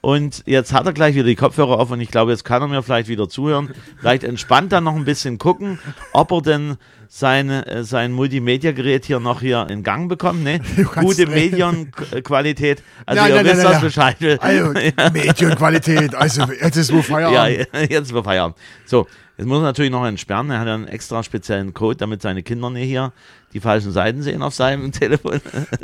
Und 0.05 0.43
jetzt 0.45 0.71
hat 0.71 0.85
er 0.85 0.93
gleich 0.93 1.15
wieder 1.15 1.25
die 1.25 1.35
Kopfhörer 1.35 1.79
auf 1.79 1.89
und 1.89 1.99
ich 1.99 2.11
glaube, 2.11 2.29
jetzt 2.29 2.45
kann 2.45 2.61
er 2.61 2.67
mir 2.67 2.83
vielleicht 2.83 3.07
wieder 3.07 3.27
zuhören. 3.27 3.71
Vielleicht 3.97 4.23
entspannt 4.23 4.71
dann 4.71 4.83
noch 4.83 4.95
ein 4.95 5.03
bisschen 5.03 5.39
gucken, 5.39 5.79
ob 6.13 6.31
er 6.31 6.43
denn 6.43 6.77
seine, 7.07 7.65
äh, 7.65 7.83
sein 7.83 8.11
Multimedia-Gerät 8.11 9.05
hier 9.05 9.19
noch 9.19 9.41
hier 9.41 9.65
in 9.67 9.81
Gang 9.81 10.07
bekommt. 10.07 10.43
Ne? 10.43 10.59
Gute 11.01 11.25
Medienqualität. 11.25 12.83
Also 13.07 13.19
Nein, 13.19 13.31
ihr 13.31 13.35
nein, 13.35 13.45
wisst, 13.45 13.63
nein, 13.63 13.71
nein. 13.71 13.81
Bescheid. 13.81 14.17
Also 14.41 14.73
Medienqualität, 15.11 16.13
also 16.13 16.43
jetzt 16.61 16.75
ist 16.75 16.93
wo 16.93 16.97
Ja, 16.99 17.01
Feierabend. 17.01 17.67
jetzt 17.89 18.13
wir 18.13 18.23
feiern. 18.23 18.53
So, 18.85 19.07
jetzt 19.39 19.47
muss 19.47 19.57
er 19.57 19.63
natürlich 19.63 19.91
noch 19.91 20.05
entsperren. 20.05 20.51
Er 20.51 20.59
hat 20.59 20.67
einen 20.67 20.87
extra 20.87 21.23
speziellen 21.23 21.73
Code, 21.73 21.95
damit 21.95 22.21
seine 22.21 22.43
Kinder 22.43 22.69
nicht 22.69 22.89
hier 22.89 23.11
die 23.55 23.61
falschen 23.61 23.93
Seiten 23.93 24.21
sehen 24.21 24.41
auf 24.43 24.53
seinem 24.53 24.91
Telefon. 24.91 25.39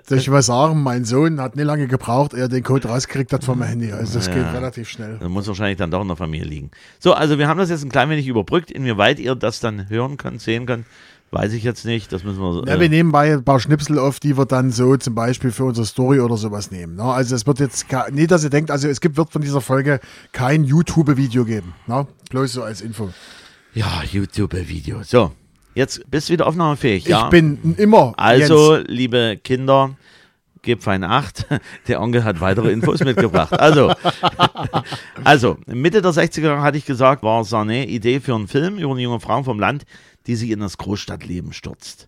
Soll 0.06 0.18
ich 0.18 0.30
was 0.30 0.48
sagen? 0.48 0.84
Mein 0.84 1.06
Sohn 1.06 1.40
hat 1.40 1.56
nicht 1.56 1.64
lange 1.64 1.88
gebraucht, 1.88 2.34
er 2.34 2.50
den 2.50 2.64
Code 2.64 2.90
rausgekriegt 2.90 3.32
hat 3.32 3.46
von 3.46 3.58
meinem 3.58 3.70
Handy. 3.70 3.94
Also 3.94 4.20
das 4.20 4.30
geht 4.30 4.44
relativ 4.54 4.90
schnell. 4.90 5.18
Das 5.20 5.30
muss 5.30 5.48
wahrscheinlich 5.48 5.78
dann 5.78 5.90
doch 5.90 6.02
in 6.02 6.10
der 6.10 6.18
Familie 6.18 6.46
liegen. 6.46 6.72
So, 7.00 7.14
also 7.14 7.40
wir 7.40 7.48
haben 7.48 7.58
das 7.58 7.70
jetzt 7.70 7.86
ein 7.86 7.90
klein 7.90 8.10
wenig 8.10 8.28
überbrückt. 8.28 8.72
Inwieweit 8.72 9.20
ihr 9.20 9.36
das 9.36 9.62
dann 9.62 9.88
hören 9.90 10.18
könnt, 10.18 10.42
sehen 10.42 10.66
könnt, 10.66 10.86
weiß 11.32 11.54
ich 11.54 11.64
jetzt 11.64 11.86
nicht. 11.86 12.12
Das 12.12 12.26
müssen 12.26 12.42
wir. 12.42 12.68
Ja, 12.68 12.78
wir 12.78 12.90
nehmen 12.90 13.14
bei 13.14 13.32
ein 13.32 13.44
paar 13.46 13.62
Schnipsel 13.62 13.98
auf, 14.00 14.20
die 14.20 14.38
wir 14.38 14.46
dann 14.46 14.72
so 14.72 14.98
zum 14.98 15.16
Beispiel 15.16 15.52
für 15.52 15.64
unsere 15.64 15.88
Story 15.88 16.20
oder 16.20 16.36
sowas 16.36 16.72
nehmen. 16.72 16.98
Ne? 16.98 17.04
Also 17.04 17.36
es 17.36 17.48
wird 17.48 17.60
jetzt, 17.62 17.86
nicht, 18.12 18.32
dass 18.32 18.44
ihr 18.44 18.50
denkt, 18.50 18.70
also 18.70 18.90
es 18.90 19.00
gibt, 19.00 19.16
wird 19.16 19.32
von 19.32 19.42
dieser 19.42 19.62
Folge 19.62 20.02
kein 20.34 20.66
YouTube-Video 20.66 21.46
geben. 21.46 21.74
Ne? 21.88 22.06
Bloß 22.32 22.52
so 22.52 22.64
als 22.64 22.82
Info. 22.82 23.12
ja, 23.74 24.04
YouTube-Video. 24.12 25.04
So, 25.04 25.32
jetzt 25.74 26.10
bist 26.10 26.30
du 26.30 26.34
wieder 26.34 26.48
aufnahmefähig. 26.48 27.06
ja? 27.06 27.26
Ich 27.26 27.30
bin 27.30 27.76
immer. 27.78 28.14
Also, 28.18 28.76
Jens. 28.76 28.88
liebe 28.90 29.40
Kinder, 29.44 29.96
gebt 30.62 30.84
fein 30.84 31.04
Acht. 31.04 31.46
Der 31.88 32.02
Onkel 32.02 32.24
hat 32.24 32.42
weitere 32.42 32.72
Infos 32.72 33.00
mitgebracht. 33.04 33.54
Also, 33.60 33.94
also, 35.24 35.58
Mitte 35.68 36.02
der 36.02 36.12
60er 36.12 36.62
hatte 36.62 36.78
ich 36.78 36.86
gesagt, 36.86 37.24
war 37.24 37.44
Sarné 37.44 37.86
Idee 37.86 38.20
für 38.20 38.36
einen 38.36 38.48
Film 38.48 38.78
über 38.78 38.92
eine 38.92 39.02
junge 39.02 39.20
Frau 39.20 39.44
vom 39.44 39.60
Land, 39.60 39.86
die 40.28 40.36
sich 40.36 40.52
in 40.52 40.60
das 40.60 40.78
Großstadtleben 40.78 41.54
stürzt. 41.54 42.08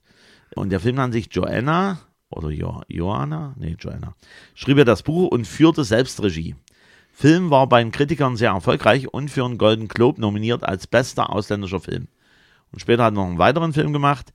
Und 0.56 0.70
der 0.70 0.80
Film 0.80 0.98
nannte 0.98 1.18
sich 1.18 1.30
Joanna 1.32 2.00
oder 2.30 2.50
jo 2.50 2.82
Joanna, 2.88 3.54
nee, 3.58 3.76
Joanna, 3.80 4.16
schrieb 4.54 4.78
er 4.78 4.86
das 4.86 5.04
Buch 5.04 5.30
und 5.30 5.48
führte 5.48 5.84
selbst 5.84 6.22
Regie. 6.22 6.56
Film 7.12 7.52
war 7.52 7.68
bei 7.68 7.82
den 7.84 7.92
Kritikern 7.92 8.38
sehr 8.38 8.52
erfolgreich 8.52 9.14
und 9.14 9.30
für 9.30 9.46
einen 9.46 9.60
Golden 9.60 9.88
Globe 9.88 10.20
nominiert 10.20 10.64
als 10.64 10.88
bester 10.88 11.32
ausländischer 11.32 11.80
Film. 11.80 12.08
Und 12.74 12.80
später 12.80 13.04
hat 13.04 13.14
er 13.14 13.16
noch 13.16 13.28
einen 13.28 13.38
weiteren 13.38 13.72
Film 13.72 13.94
gemacht. 13.94 14.34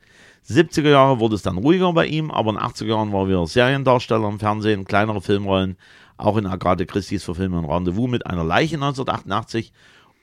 70er 0.49 0.89
Jahre 0.89 1.21
wurde 1.21 1.35
es 1.35 1.43
dann 1.43 1.59
ruhiger 1.59 1.93
bei 1.93 2.07
ihm, 2.07 2.31
aber 2.31 2.51
in 2.51 2.57
den 2.57 2.65
80er 2.65 2.87
Jahren 2.87 3.13
war 3.13 3.23
er 3.23 3.29
wieder 3.29 3.47
Seriendarsteller 3.47 4.29
im 4.29 4.39
Fernsehen, 4.39 4.85
kleinere 4.85 5.21
Filmrollen, 5.21 5.77
auch 6.17 6.37
in 6.37 6.47
Agathe 6.47 6.87
Christie's 6.87 7.25
Verfilmung 7.25 7.71
Rendezvous 7.71 8.09
mit 8.09 8.27
einer 8.27 8.45
Leiche 8.45 8.77
1988 8.77 9.73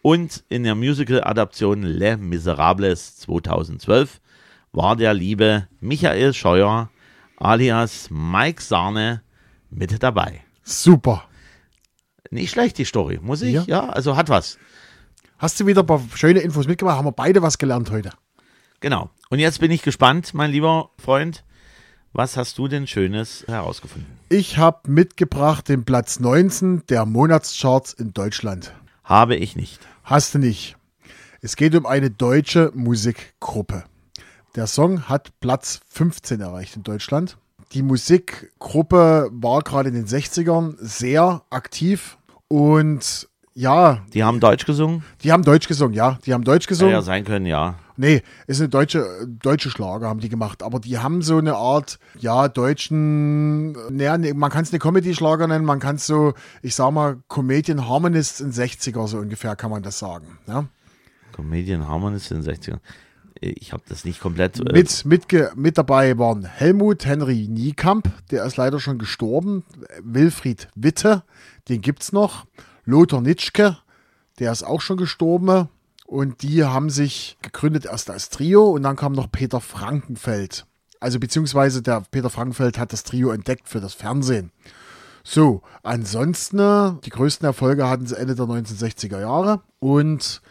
und 0.02 0.44
in 0.50 0.64
der 0.64 0.76
Musical-Adaption 0.76 1.84
Les 1.84 2.18
Miserables 2.18 3.18
2012 3.18 4.22
war 4.72 4.96
der 4.96 5.14
liebe 5.14 5.68
Michael 5.80 6.34
Scheuer 6.34 6.90
alias 7.38 8.10
Mike 8.10 8.62
Sarne 8.62 9.22
mit 9.70 10.02
dabei. 10.02 10.42
Super. 10.64 11.26
Nicht 12.30 12.52
schlecht, 12.52 12.78
die 12.78 12.86
Story, 12.86 13.20
muss 13.22 13.42
ich? 13.42 13.54
Ja. 13.54 13.64
Ja, 13.68 13.90
also 13.90 14.16
hat 14.16 14.30
was. 14.30 14.58
Hast 15.38 15.60
du 15.60 15.68
wieder 15.68 15.82
ein 15.82 15.86
paar 15.86 16.02
schöne 16.14 16.40
Infos 16.40 16.66
mitgebracht? 16.66 16.98
Haben 16.98 17.08
wir 17.08 17.12
beide 17.12 17.42
was 17.42 17.58
gelernt 17.58 17.92
heute? 17.92 18.12
Genau. 18.80 19.10
Und 19.30 19.40
jetzt 19.40 19.60
bin 19.60 19.70
ich 19.70 19.82
gespannt, 19.82 20.34
mein 20.34 20.52
lieber 20.52 20.92
Freund. 20.98 21.44
Was 22.14 22.38
hast 22.38 22.58
du 22.58 22.70
denn 22.70 22.88
Schönes 22.88 23.44
herausgefunden? 23.46 24.10
Ich 24.30 24.58
habe 24.58 24.90
mitgebracht 24.90 25.68
den 25.68 25.84
Platz 25.84 26.22
19 26.22 26.84
der 26.88 27.06
Monatscharts 27.06 27.92
in 27.92 28.14
Deutschland. 28.14 28.74
Habe 29.04 29.36
ich 29.36 29.58
nicht. 29.58 29.86
Hast 30.06 30.36
du 30.36 30.40
nicht. 30.40 30.78
Es 31.42 31.58
geht 31.58 31.76
um 31.76 31.86
eine 31.86 32.10
deutsche 32.10 32.72
Musikgruppe. 32.74 33.84
Der 34.56 34.68
Song 34.68 35.10
hat 35.10 35.38
Platz 35.42 35.82
15 35.90 36.40
erreicht 36.40 36.78
in 36.78 36.84
Deutschland. 36.84 37.38
Die 37.74 37.82
Musikgruppe 37.82 39.30
war 39.34 39.62
gerade 39.64 39.90
in 39.90 39.96
den 39.96 40.08
60ern 40.08 40.78
sehr 40.80 41.44
aktiv 41.50 42.18
und 42.48 43.28
ja, 43.56 44.02
Die 44.14 44.24
haben 44.24 44.40
Deutsch 44.40 44.66
gesungen? 44.66 45.04
die 45.24 45.32
haben 45.32 45.44
Deutsch 45.44 45.68
gesungen, 45.68 45.94
ja, 45.96 46.20
die 46.26 46.34
haben 46.34 46.44
Deutsch 46.44 46.66
Ja, 46.66 46.70
gesungen. 46.70 46.92
ja 46.94 47.02
sein 47.02 47.24
können, 47.24 47.46
ja. 47.46 47.76
Nee, 47.98 48.22
ist 48.48 48.60
eine 48.60 48.68
deutsche, 48.68 49.06
deutsche 49.42 49.70
Schlager 49.70 50.10
haben 50.10 50.20
die 50.20 50.28
gemacht, 50.28 50.62
aber 50.62 50.80
die 50.82 50.98
haben 50.98 51.22
so 51.22 51.38
eine 51.38 51.56
Art, 51.56 51.98
ja, 52.20 52.50
deutschen, 52.50 53.72
naja, 53.96 54.18
nee, 54.18 54.34
man 54.34 54.52
kann 54.52 54.64
es 54.64 54.72
eine 54.72 54.80
Comedy-Schlager 54.80 55.48
nennen, 55.48 55.64
man 55.64 55.80
kann 55.80 55.96
es 55.96 56.06
so, 56.06 56.34
ich 56.62 56.76
sag 56.76 56.92
mal, 56.92 57.18
Comedian 57.30 57.88
Harmonists 57.88 58.42
in 58.42 58.52
60er, 58.52 59.08
so 59.08 59.18
ungefähr 59.20 59.56
kann 59.56 59.72
man 59.72 59.82
das 59.82 59.98
sagen. 60.00 60.38
Ja? 60.48 60.66
Comedian 61.32 61.88
Harmonist 61.88 62.32
in 62.32 62.42
den 62.42 62.54
60ern. 62.54 62.80
ich 63.40 63.72
habe 63.74 63.84
das 63.88 64.04
nicht 64.06 64.20
komplett. 64.22 64.60
Äh 64.60 64.74
mit, 64.74 65.06
mit, 65.06 65.26
mit 65.56 65.78
dabei 65.78 66.18
waren 66.18 66.44
Helmut 66.46 67.06
Henry 67.06 67.48
Niekamp, 67.50 68.10
der 68.32 68.46
ist 68.46 68.58
leider 68.58 68.80
schon 68.80 68.98
gestorben. 68.98 69.64
Wilfried 70.04 70.68
Witte, 70.76 71.24
den 71.70 71.82
gibt 71.82 72.04
es 72.04 72.12
noch. 72.14 72.46
Lothar 72.86 73.22
Nitschke, 73.22 73.78
der 74.40 74.52
ist 74.52 74.64
auch 74.64 74.82
schon 74.82 74.98
gestorben. 74.98 75.70
Und 76.06 76.44
die 76.44 76.64
haben 76.64 76.92
sich 76.92 77.38
gegründet 77.42 77.86
erst 77.86 78.12
als 78.12 78.30
Trio 78.30 78.66
und 78.66 78.84
dann 78.84 78.96
kam 78.96 79.14
noch 79.14 79.32
Peter 79.32 79.60
Frankenfeld. 79.60 80.68
Also 81.00 81.20
beziehungsweise 81.20 81.82
der 81.82 82.04
Peter 82.12 82.30
Frankenfeld 82.30 82.78
hat 82.78 82.94
das 82.94 83.04
Trio 83.04 83.32
entdeckt 83.32 83.68
für 83.68 83.80
das 83.80 83.96
Fernsehen. 83.96 84.52
So, 85.24 85.64
ansonsten, 85.82 87.02
die 87.02 87.10
größten 87.10 87.48
Erfolge 87.48 87.90
hatten 87.90 88.06
sie 88.06 88.16
Ende 88.16 88.36
der 88.36 88.46
1960er 88.46 89.20
Jahre 89.20 89.62
und 89.80 90.42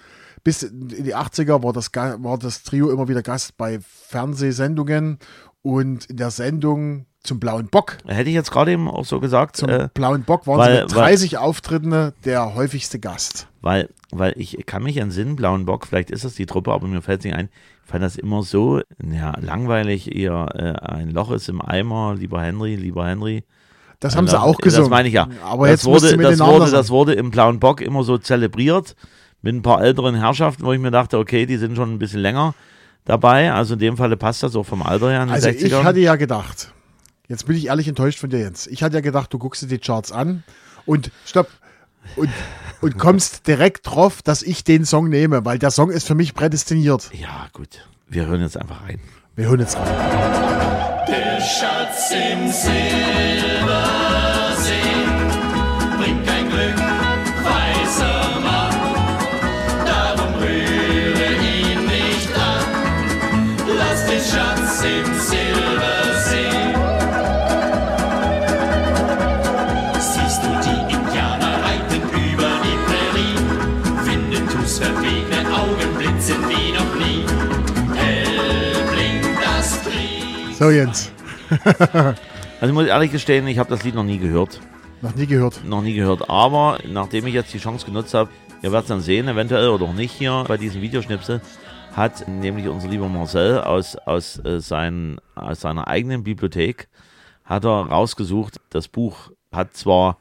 bis 0.43 0.65
in 0.65 0.89
die 0.89 1.15
80er 1.15 1.63
war 1.63 1.73
das, 1.73 1.91
war 1.95 2.39
das 2.39 2.65
Trio 2.65 2.91
immer 2.91 3.09
wieder 3.09 3.23
Gast 3.23 3.57
bei 3.57 3.79
Fernsehsendungen 3.81 5.19
und 5.65 6.05
in 6.05 6.19
der 6.19 6.31
Sendung 6.31 7.07
zum 7.23 7.41
Blauen 7.41 7.69
Bock. 7.69 7.97
Hätte 8.07 8.29
ich 8.29 8.35
jetzt 8.35 8.51
gerade 8.53 8.73
eben 8.73 8.87
auch 8.87 9.07
so 9.07 9.19
gesagt. 9.19 9.57
Zum 9.57 9.71
äh, 9.71 9.89
Blauen 9.95 10.25
Bock 10.25 10.47
waren 10.47 10.59
weil, 10.59 10.77
sie 10.77 10.83
mit 10.83 10.95
30 10.95 11.33
weil, 11.33 11.39
Auftritten 11.41 12.13
der 12.25 12.55
häufigste 12.55 13.01
Gast. 13.01 13.49
Weil, 13.63 13.89
weil 14.13 14.35
ich 14.37 14.59
kann 14.67 14.83
mich 14.83 14.99
entsinnen, 14.99 15.35
Blauen 15.35 15.65
Bock, 15.65 15.87
vielleicht 15.87 16.11
ist 16.11 16.25
das 16.25 16.35
die 16.35 16.45
Truppe, 16.45 16.71
aber 16.73 16.87
mir 16.87 17.01
fällt 17.01 17.21
es 17.21 17.25
nicht 17.25 17.35
ein. 17.35 17.49
Ich 17.85 17.91
fand 17.91 18.05
das 18.05 18.17
immer 18.17 18.43
so 18.43 18.83
ja, 19.03 19.33
langweilig, 19.41 20.15
eher 20.15 20.49
äh, 20.55 20.87
ein 20.87 21.11
Loch 21.11 21.31
ist 21.31 21.49
im 21.49 21.63
Eimer, 21.63 22.15
lieber 22.15 22.43
Henry, 22.43 22.77
lieber 22.77 23.07
Henry. 23.07 23.43
Das 24.01 24.17
haben 24.17 24.29
sie 24.29 24.39
auch 24.39 24.59
gesungen. 24.59 24.85
Das 24.85 24.91
meine 24.91 25.09
ich 25.09 25.15
ja. 25.15 25.29
Aber 25.43 25.67
das 25.67 25.83
jetzt 25.83 25.85
wurde, 25.87 26.15
das, 26.19 26.41
wurde, 26.41 26.71
das 26.71 26.91
wurde 26.91 27.15
im 27.15 27.31
Blauen 27.31 27.59
Bock 27.59 27.81
immer 27.81 28.05
so 28.05 28.19
zelebriert 28.19 28.97
mit 29.41 29.55
ein 29.55 29.63
paar 29.63 29.83
älteren 29.83 30.15
Herrschaften, 30.15 30.65
wo 30.65 30.73
ich 30.75 30.81
mir 30.81 30.91
dachte, 30.91 31.17
okay, 31.17 31.47
die 31.47 31.57
sind 31.57 31.75
schon 31.75 31.95
ein 31.95 31.99
bisschen 31.99 32.21
länger 32.21 32.55
dabei. 33.05 33.53
Also 33.53 33.75
in 33.75 33.81
dem 33.81 33.97
Falle 33.97 34.17
passt 34.17 34.43
das 34.43 34.57
auch 34.57 34.65
vom 34.65 34.83
Alter 34.83 35.11
her. 35.11 35.27
Also 35.31 35.49
ich 35.49 35.73
hatte 35.73 36.01
ja 36.01 36.17
gedacht, 36.17 36.73
jetzt 37.29 37.47
bin 37.47 37.57
ich 37.57 37.67
ehrlich 37.67 37.89
enttäuscht 37.89 38.19
von 38.19 38.31
dir, 38.31 38.41
Jens. 38.41 38.67
Ich 38.67 38.83
hatte 38.83 38.97
ja 38.97 39.01
gedacht, 39.01 39.33
du 39.33 39.39
guckst 39.39 39.63
dir 39.63 39.67
die 39.67 39.79
Charts 39.79 40.13
an 40.13 40.43
und 40.87 41.11
stopp. 41.27 41.49
Und, 42.17 42.31
und 42.81 42.99
kommst 42.99 43.47
direkt 43.47 43.87
drauf, 43.87 44.21
dass 44.23 44.43
ich 44.43 44.63
den 44.65 44.85
Song 44.85 45.09
nehme, 45.09 45.45
weil 45.45 45.59
der 45.59 45.71
Song 45.71 45.91
ist 45.91 46.07
für 46.07 46.15
mich 46.15 46.35
prädestiniert. 46.35 47.11
Ja, 47.15 47.49
gut. 47.53 47.87
Wir 48.09 48.27
hören 48.27 48.43
jetzt 48.43 48.59
einfach 48.59 48.83
rein. 48.85 49.01
Wir 49.37 49.49
hören 49.49 49.61
jetzt 49.61 49.77
rein. 49.77 49.87
Der 51.09 51.41
Schatz 51.41 52.11
im 52.11 52.49
Silber. 52.51 53.54
So, 80.59 80.71
Jens. 80.71 81.11
also 81.65 82.15
ich 82.67 82.73
muss 82.73 82.87
ehrlich 82.87 83.11
gestehen, 83.11 83.49
ich 83.49 83.59
habe 83.59 83.69
das 83.69 83.83
Lied 83.83 83.97
noch 83.97 84.05
nie 84.05 84.19
gehört. 84.19 84.61
Noch 85.03 85.17
nie 85.17 85.27
gehört? 85.27 85.65
Noch 85.65 85.83
nie 85.83 85.95
gehört. 85.95 86.31
Aber 86.31 86.79
nachdem 86.89 87.27
ich 87.27 87.35
jetzt 87.35 87.53
die 87.53 87.59
Chance 87.59 87.85
genutzt 87.85 88.15
habe, 88.15 88.31
ihr 88.63 88.71
werdet 88.71 88.85
es 88.85 88.89
dann 88.89 89.01
sehen, 89.01 89.27
eventuell 89.27 89.69
oder 89.69 89.87
auch 89.87 89.93
nicht 89.93 90.13
hier 90.13 90.45
bei 90.47 90.57
diesem 90.57 90.81
Videoschnipsel, 90.81 91.41
hat 91.97 92.29
nämlich 92.29 92.69
unser 92.69 92.87
lieber 92.87 93.09
Marcel 93.09 93.63
aus, 93.63 93.97
aus, 93.97 94.45
äh, 94.45 94.61
sein, 94.61 95.19
aus 95.35 95.61
seiner 95.61 95.89
eigenen 95.89 96.23
Bibliothek, 96.23 96.89
hat 97.45 97.65
er 97.65 97.87
rausgesucht, 97.89 98.61
das 98.71 98.87
Buch 98.87 99.33
hat 99.51 99.77
zwar 99.77 100.19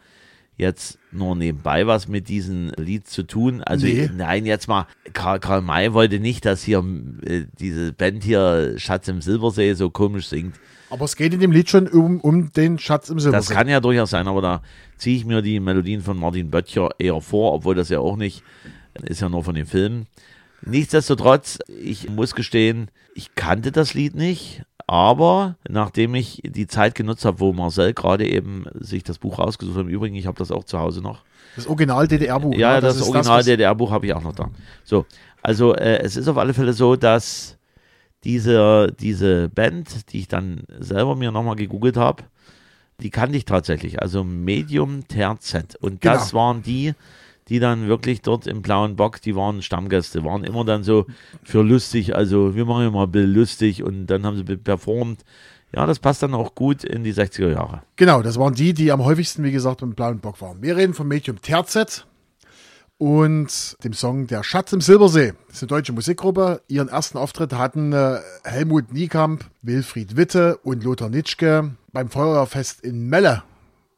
jetzt 0.58 1.00
nur 1.12 1.36
nebenbei 1.36 1.88
was 1.88 2.08
mit 2.08 2.30
diesem 2.30 2.72
Lied 2.78 3.08
zu 3.08 3.24
tun. 3.24 3.62
Also 3.62 3.86
nee. 3.86 4.10
nein, 4.16 4.46
jetzt 4.46 4.68
mal, 4.68 4.88
Karl, 5.14 5.40
Karl 5.40 5.62
May 5.62 5.94
wollte 5.94 6.20
nicht, 6.20 6.46
dass 6.46 6.64
hier 6.64 6.84
äh, 7.26 7.46
diese 7.60 7.94
Band 7.94 8.24
hier 8.24 8.76
Schatz 8.78 9.08
im 9.08 9.22
Silbersee 9.22 9.74
so 9.74 9.90
komisch 9.90 10.28
singt. 10.28 10.56
Aber 10.90 11.06
es 11.06 11.16
geht 11.16 11.34
in 11.34 11.40
dem 11.40 11.52
Lied 11.52 11.70
schon 11.70 11.88
um, 11.88 12.20
um 12.22 12.54
den 12.54 12.78
Schatz 12.78 13.10
im 13.10 13.20
Silbersee. 13.20 13.48
Das 13.48 13.56
kann 13.56 13.68
ja 13.68 13.80
durchaus 13.80 14.12
sein, 14.12 14.28
aber 14.28 14.42
da 14.42 14.62
ziehe 14.98 15.18
ich 15.18 15.26
mir 15.26 15.42
die 15.42 15.60
Melodien 15.60 16.02
von 16.02 16.18
Martin 16.18 16.52
Böttcher 16.52 16.92
eher 17.00 17.20
vor, 17.20 17.54
obwohl 17.54 17.76
das 17.76 17.90
ja 17.90 18.00
auch 18.00 18.16
nicht, 18.16 18.44
ist 19.02 19.22
ja 19.22 19.30
nur 19.30 19.44
von 19.44 19.56
den 19.56 19.66
Filmen. 19.66 20.08
Nichtsdestotrotz, 20.66 21.60
ich 21.68 22.10
muss 22.10 22.36
gestehen, 22.36 22.90
ich 23.16 23.36
kannte 23.36 23.72
das 23.72 23.94
Lied 23.94 24.16
nicht. 24.16 24.64
Aber 24.94 25.56
nachdem 25.68 26.14
ich 26.14 26.44
die 26.46 26.68
Zeit 26.68 26.94
genutzt 26.94 27.26
habe, 27.26 27.40
wo 27.40 27.52
Marcel 27.52 27.96
gerade 27.96 28.28
eben 28.28 28.66
sich 28.76 29.04
das 29.04 29.18
Buch 29.18 29.40
rausgesucht 29.40 29.76
hat, 29.76 29.86
im 29.86 29.90
Übrigen, 29.90 30.14
ich 30.14 30.28
habe 30.28 30.38
das 30.38 30.52
auch 30.52 30.66
zu 30.66 30.78
Hause 30.78 31.02
noch. 31.02 31.24
Das 31.56 31.66
Original-DDR-Buch. 31.66 32.54
Ja, 32.54 32.76
ne? 32.76 32.82
das, 32.82 33.00
das 33.00 33.08
Original-DDR-Buch 33.08 33.90
habe 33.90 34.06
ich 34.06 34.14
auch 34.14 34.22
noch 34.22 34.36
da. 34.36 34.52
So, 34.84 35.08
also 35.42 35.74
äh, 35.74 35.98
es 36.04 36.16
ist 36.16 36.28
auf 36.28 36.38
alle 36.38 36.54
Fälle 36.54 36.74
so, 36.74 36.96
dass 36.96 37.58
diese, 38.24 38.94
diese 39.00 39.50
Band, 39.50 40.14
die 40.14 40.20
ich 40.20 40.28
dann 40.28 40.62
selber 40.78 41.16
mir 41.16 41.32
nochmal 41.32 41.56
gegoogelt 41.56 41.98
habe, 41.98 42.26
die 43.00 43.10
kannte 43.10 43.36
ich 43.36 43.46
tatsächlich. 43.46 44.00
Also 44.00 44.24
Medium 44.24 45.08
Terzet. 45.08 45.76
Und 45.78 46.02
genau. 46.02 46.14
das 46.14 46.36
waren 46.36 46.62
die, 46.62 46.94
die 47.50 47.60
dann 47.60 47.88
wirklich 47.88 48.22
dort 48.22 48.48
im 48.48 48.62
blauen 48.62 48.96
Bock, 48.96 49.22
die 49.22 49.36
waren 49.36 49.62
Stammgäste, 49.62 50.24
waren 50.24 50.44
immer 50.44 50.66
dann 50.66 50.84
so 50.84 51.06
für 51.44 51.62
lustig, 51.62 52.16
also 52.16 52.56
wir 52.56 52.66
machen 52.66 52.88
immer 52.88 53.04
ein 53.04 53.12
bisschen 53.12 53.34
lustig 53.34 53.84
und 53.84 54.08
dann 54.08 54.26
haben 54.26 54.38
sie 54.38 54.44
performt. 54.44 55.24
Ja, 55.76 55.88
das 55.88 56.00
passt 56.00 56.22
dann 56.22 56.36
auch 56.36 56.54
gut 56.54 56.84
in 56.84 57.04
die 57.04 57.14
60er 57.14 57.52
Jahre. 57.52 57.82
Genau, 57.96 58.22
das 58.22 58.38
waren 58.38 58.54
die, 58.54 58.74
die 58.74 58.92
am 58.92 59.04
häufigsten, 59.04 59.44
wie 59.44 59.52
gesagt, 59.52 59.82
im 59.82 59.96
blauen 59.96 60.20
Bock 60.20 60.40
waren. 60.40 60.62
Wir 60.62 60.78
reden 60.78 60.94
vom 60.94 61.08
Medium 61.08 61.42
Terzet 61.42 62.06
und 63.00 63.76
dem 63.84 63.94
Song 63.94 64.28
Der 64.28 64.44
Schatz 64.44 64.72
im 64.72 64.82
Silbersee. 64.82 65.34
Das 65.48 65.58
ist 65.58 65.64
eine 65.64 65.70
deutsche 65.70 65.94
Musikgruppe. 65.94 66.62
Ihren 66.68 66.90
ersten 66.90 67.18
Auftritt 67.18 67.54
hatten 67.54 67.92
äh, 67.92 68.20
Helmut 68.44 68.94
Niekamp, 68.94 69.46
Wilfried 69.64 70.16
Witte 70.16 70.58
und 70.58 70.84
Lothar 70.84 71.10
Nitschke 71.10 71.72
beim 71.92 72.10
Feuerwehrfest 72.10 72.82
in 72.82 73.10
Melle 73.10 73.42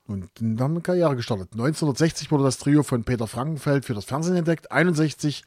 und 0.07 0.29
dann 0.39 0.59
haben 0.59 0.75
wir 0.75 0.81
Karriere 0.81 1.15
gestartet. 1.15 1.49
1960 1.53 2.31
wurde 2.31 2.43
das 2.43 2.57
Trio 2.57 2.83
von 2.83 3.03
Peter 3.03 3.27
Frankenfeld 3.27 3.85
für 3.85 3.93
das 3.93 4.05
Fernsehen 4.05 4.35
entdeckt. 4.35 4.71
61 4.71 5.43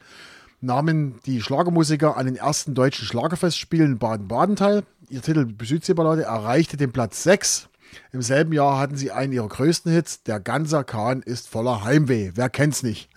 nahmen 0.61 1.19
die 1.25 1.41
Schlagermusiker 1.41 2.17
an 2.17 2.25
den 2.25 2.35
ersten 2.35 2.75
deutschen 2.75 3.05
Schlagerfestspielen 3.05 3.93
in 3.93 3.97
Baden-Baden 3.99 4.57
teil. 4.57 4.83
Ihr 5.09 5.21
Titel 5.21 5.47
Südseeballade 5.61 6.23
erreichte 6.23 6.75
den 6.75 6.91
Platz 6.91 7.23
6. 7.23 7.69
Im 8.11 8.21
selben 8.21 8.53
Jahr 8.53 8.77
hatten 8.79 8.97
sie 8.97 9.11
einen 9.11 9.33
ihrer 9.33 9.47
größten 9.47 9.91
Hits, 9.91 10.23
Der 10.23 10.39
ganze 10.39 10.83
Kahn 10.83 11.21
ist 11.21 11.47
voller 11.47 11.83
Heimweh. 11.83 12.31
Wer 12.35 12.49
kennt's 12.49 12.83
nicht? 12.83 13.09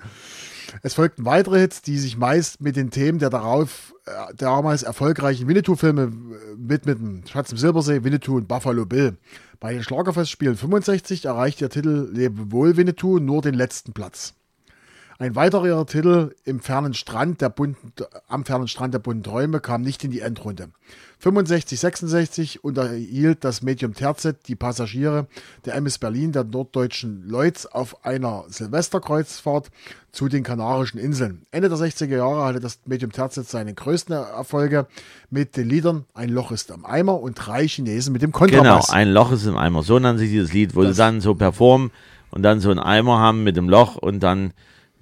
Es 0.83 0.95
folgten 0.95 1.27
weitere 1.27 1.61
Hits, 1.61 1.83
die 1.83 1.99
sich 1.99 2.17
meist 2.17 2.61
mit 2.61 2.77
den 2.77 2.91
Themen 2.91 3.19
der 3.19 3.29
darauf 3.29 3.95
äh, 4.07 4.35
damals 4.35 4.83
erfolgreichen 4.83 5.47
Winnetou-Filme 5.47 6.05
äh, 6.05 6.09
widmeten. 6.57 7.25
Schatz 7.27 7.53
im 7.53 7.59
Silbersee, 7.59 8.05
Winnetou 8.05 8.37
und 8.37 8.49
Buffalo 8.49 8.87
Bill. 8.87 9.19
Bei 9.63 9.75
den 9.75 9.85
Schlagerfestspielen 9.85 10.57
65 10.57 11.25
erreicht 11.27 11.61
der 11.61 11.71
Titel 11.71 12.11
Lebe 12.13 12.51
wohl 12.51 12.77
Winnetou 12.77 13.21
nur 13.21 13.43
den 13.43 13.55
letzten 13.55 13.93
Platz. 13.93 14.35
Ein 15.23 15.37
weiterer 15.37 15.87
Titel 15.87 16.35
im 16.45 16.59
fernen 16.59 16.95
Strand 16.95 17.41
der 17.43 17.49
bunten, 17.49 17.93
am 18.27 18.45
fernen 18.45 18.67
Strand 18.67 18.93
der 18.93 18.99
bunten 18.99 19.23
Träume 19.23 19.61
kam 19.61 19.83
nicht 19.83 20.03
in 20.03 20.11
die 20.11 20.19
Endrunde. 20.19 20.71
65, 21.21 21.79
66 21.79 22.65
unterhielt 22.65 23.45
das 23.45 23.63
Medium 23.63 23.95
Terzet 23.95 24.49
die 24.49 24.57
Passagiere 24.57 25.29
der 25.65 25.77
MS 25.77 25.99
Berlin 25.99 26.33
der 26.33 26.43
norddeutschen 26.43 27.23
Lloyds 27.29 27.67
auf 27.67 28.05
einer 28.05 28.47
Silvesterkreuzfahrt 28.49 29.71
zu 30.11 30.29
den 30.29 30.43
Kanarischen 30.43 30.99
Inseln. 30.99 31.47
Ende 31.53 31.69
der 31.69 31.79
60er 31.79 32.17
Jahre 32.17 32.45
hatte 32.45 32.59
das 32.59 32.81
Medium 32.87 33.13
Terzet 33.13 33.49
seine 33.49 33.75
größten 33.75 34.17
Erfolge 34.17 34.89
mit 35.31 35.57
den 35.57 35.69
Liedern 35.69 36.05
Ein 36.15 36.31
Loch 36.31 36.51
ist 36.51 36.73
am 36.73 36.85
Eimer 36.85 37.21
und 37.21 37.35
drei 37.35 37.69
Chinesen 37.69 38.13
mit 38.13 38.23
dem 38.23 38.33
Kontrabass. 38.33 38.89
Genau, 38.89 38.99
Ein 38.99 39.13
Loch 39.13 39.31
ist 39.31 39.47
im 39.47 39.57
Eimer. 39.57 39.85
So 39.85 40.01
nennt 40.01 40.19
sich 40.19 40.31
dieses 40.31 40.53
Lied, 40.53 40.75
wo 40.75 40.83
das 40.83 40.97
sie 40.97 40.99
dann 40.99 41.21
so 41.21 41.37
performen 41.37 41.93
und 42.33 42.43
dann 42.43 42.59
so 42.59 42.71
einen 42.71 42.81
Eimer 42.81 43.21
haben 43.21 43.45
mit 43.45 43.57
dem 43.57 43.69
Loch 43.69 43.95
und 43.95 44.19
dann 44.19 44.53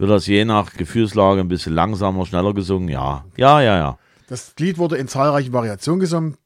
wird 0.00 0.10
das 0.10 0.26
je 0.26 0.46
nach 0.46 0.72
Gefühlslage 0.72 1.40
ein 1.40 1.48
bisschen 1.48 1.74
langsamer, 1.74 2.24
schneller 2.24 2.54
gesungen. 2.54 2.88
Ja, 2.88 3.26
ja, 3.36 3.60
ja, 3.60 3.76
ja. 3.76 3.98
Das 4.28 4.54
Lied 4.58 4.78
wurde 4.78 4.96
in 4.96 5.08
zahlreichen 5.08 5.52
Variationen 5.52 6.00
gesungen 6.00 6.38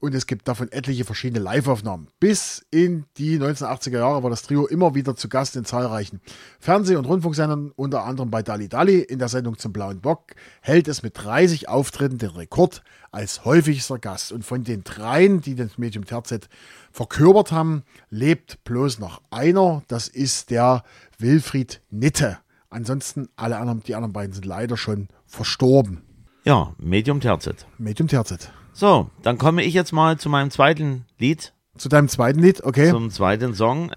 und 0.00 0.14
es 0.14 0.26
gibt 0.26 0.48
davon 0.48 0.72
etliche 0.72 1.04
verschiedene 1.04 1.44
Live-Aufnahmen. 1.44 2.08
Bis 2.20 2.64
in 2.70 3.04
die 3.18 3.38
1980er 3.38 3.98
Jahre 3.98 4.22
war 4.22 4.30
das 4.30 4.42
Trio 4.42 4.66
immer 4.66 4.94
wieder 4.94 5.14
zu 5.14 5.28
Gast 5.28 5.56
in 5.56 5.66
zahlreichen 5.66 6.22
Fernseh- 6.58 6.96
und 6.96 7.04
Rundfunksendern, 7.04 7.70
unter 7.76 8.04
anderem 8.04 8.30
bei 8.30 8.42
Dali 8.42 8.70
Dali 8.70 9.00
in 9.00 9.18
der 9.18 9.28
Sendung 9.28 9.58
zum 9.58 9.74
Blauen 9.74 10.00
Bock, 10.00 10.32
hält 10.62 10.88
es 10.88 11.02
mit 11.02 11.22
30 11.22 11.68
Auftritten 11.68 12.16
den 12.16 12.30
Rekord 12.30 12.82
als 13.10 13.44
häufigster 13.44 13.98
Gast. 13.98 14.32
Und 14.32 14.46
von 14.46 14.64
den 14.64 14.84
dreien, 14.84 15.42
die 15.42 15.54
das 15.54 15.76
Medium 15.76 16.06
Terzet 16.06 16.48
verkörpert 16.90 17.52
haben, 17.52 17.82
lebt 18.08 18.64
bloß 18.64 19.00
noch 19.00 19.20
einer, 19.30 19.82
das 19.88 20.08
ist 20.08 20.48
der 20.48 20.82
Wilfried 21.18 21.82
Nitte. 21.90 22.38
Ansonsten 22.72 23.28
alle 23.36 23.58
anderen, 23.58 23.82
die 23.82 23.94
anderen 23.94 24.14
beiden 24.14 24.32
sind 24.32 24.46
leider 24.46 24.78
schon 24.78 25.08
verstorben. 25.26 26.02
Ja, 26.44 26.74
Medium 26.78 27.20
Terzet. 27.20 27.66
Medium 27.76 28.08
Terzet. 28.08 28.50
So, 28.72 29.10
dann 29.22 29.36
komme 29.36 29.62
ich 29.62 29.74
jetzt 29.74 29.92
mal 29.92 30.18
zu 30.18 30.30
meinem 30.30 30.50
zweiten 30.50 31.04
Lied, 31.18 31.52
Zu 31.76 31.90
deinem 31.90 32.08
zweiten 32.08 32.40
Lied, 32.40 32.64
okay. 32.64 32.90
zum 32.90 33.10
zweiten 33.10 33.54
Song. 33.54 33.92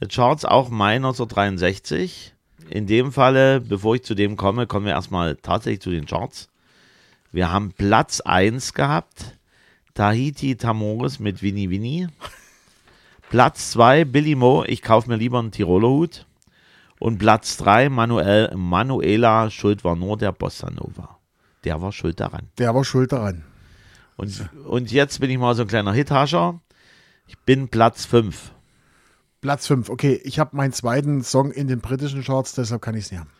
The 0.00 0.08
Charts 0.08 0.46
auch 0.46 0.70
Mai 0.70 0.96
1963. 0.96 2.34
In 2.70 2.86
dem 2.86 3.12
Falle, 3.12 3.60
bevor 3.60 3.96
ich 3.96 4.04
zu 4.04 4.14
dem 4.14 4.36
komme, 4.36 4.66
kommen 4.66 4.86
wir 4.86 4.92
erstmal 4.94 5.36
tatsächlich 5.36 5.82
zu 5.82 5.90
den 5.90 6.06
Charts. 6.06 6.48
Wir 7.30 7.52
haben 7.52 7.72
Platz 7.72 8.22
1 8.22 8.72
gehabt. 8.72 9.36
Tahiti 9.92 10.56
Tamoris 10.56 11.20
mit 11.20 11.42
Winnie 11.42 11.68
Winnie. 11.68 12.08
Platz 13.28 13.72
2 13.72 14.06
Billy 14.06 14.34
Mo, 14.34 14.64
ich 14.64 14.80
kaufe 14.80 15.10
mir 15.10 15.16
lieber 15.16 15.38
einen 15.38 15.50
Tiroler 15.50 15.88
Hut. 15.88 16.26
Und 17.04 17.18
Platz 17.18 17.58
3 17.58 17.90
Manuel, 17.90 18.50
Manuela, 18.56 19.50
Schuld 19.50 19.84
war 19.84 19.94
nur 19.94 20.16
der 20.16 20.32
Bossa 20.32 20.70
Nova. 20.70 21.18
Der 21.62 21.82
war 21.82 21.92
schuld 21.92 22.18
daran. 22.18 22.48
Der 22.56 22.74
war 22.74 22.82
schuld 22.82 23.12
daran. 23.12 23.44
Und, 24.16 24.48
und 24.64 24.90
jetzt 24.90 25.20
bin 25.20 25.28
ich 25.28 25.36
mal 25.36 25.54
so 25.54 25.60
ein 25.60 25.68
kleiner 25.68 25.92
Hithascher. 25.92 26.62
Ich 27.26 27.36
bin 27.40 27.68
Platz 27.68 28.06
5. 28.06 28.54
Platz 29.42 29.66
5. 29.66 29.90
Okay, 29.90 30.18
ich 30.24 30.38
habe 30.38 30.56
meinen 30.56 30.72
zweiten 30.72 31.22
Song 31.22 31.50
in 31.50 31.68
den 31.68 31.80
britischen 31.80 32.24
Charts, 32.24 32.54
deshalb 32.54 32.80
kann 32.80 32.94
ich 32.94 33.04
es 33.04 33.10
nicht 33.10 33.20
haben. 33.20 33.30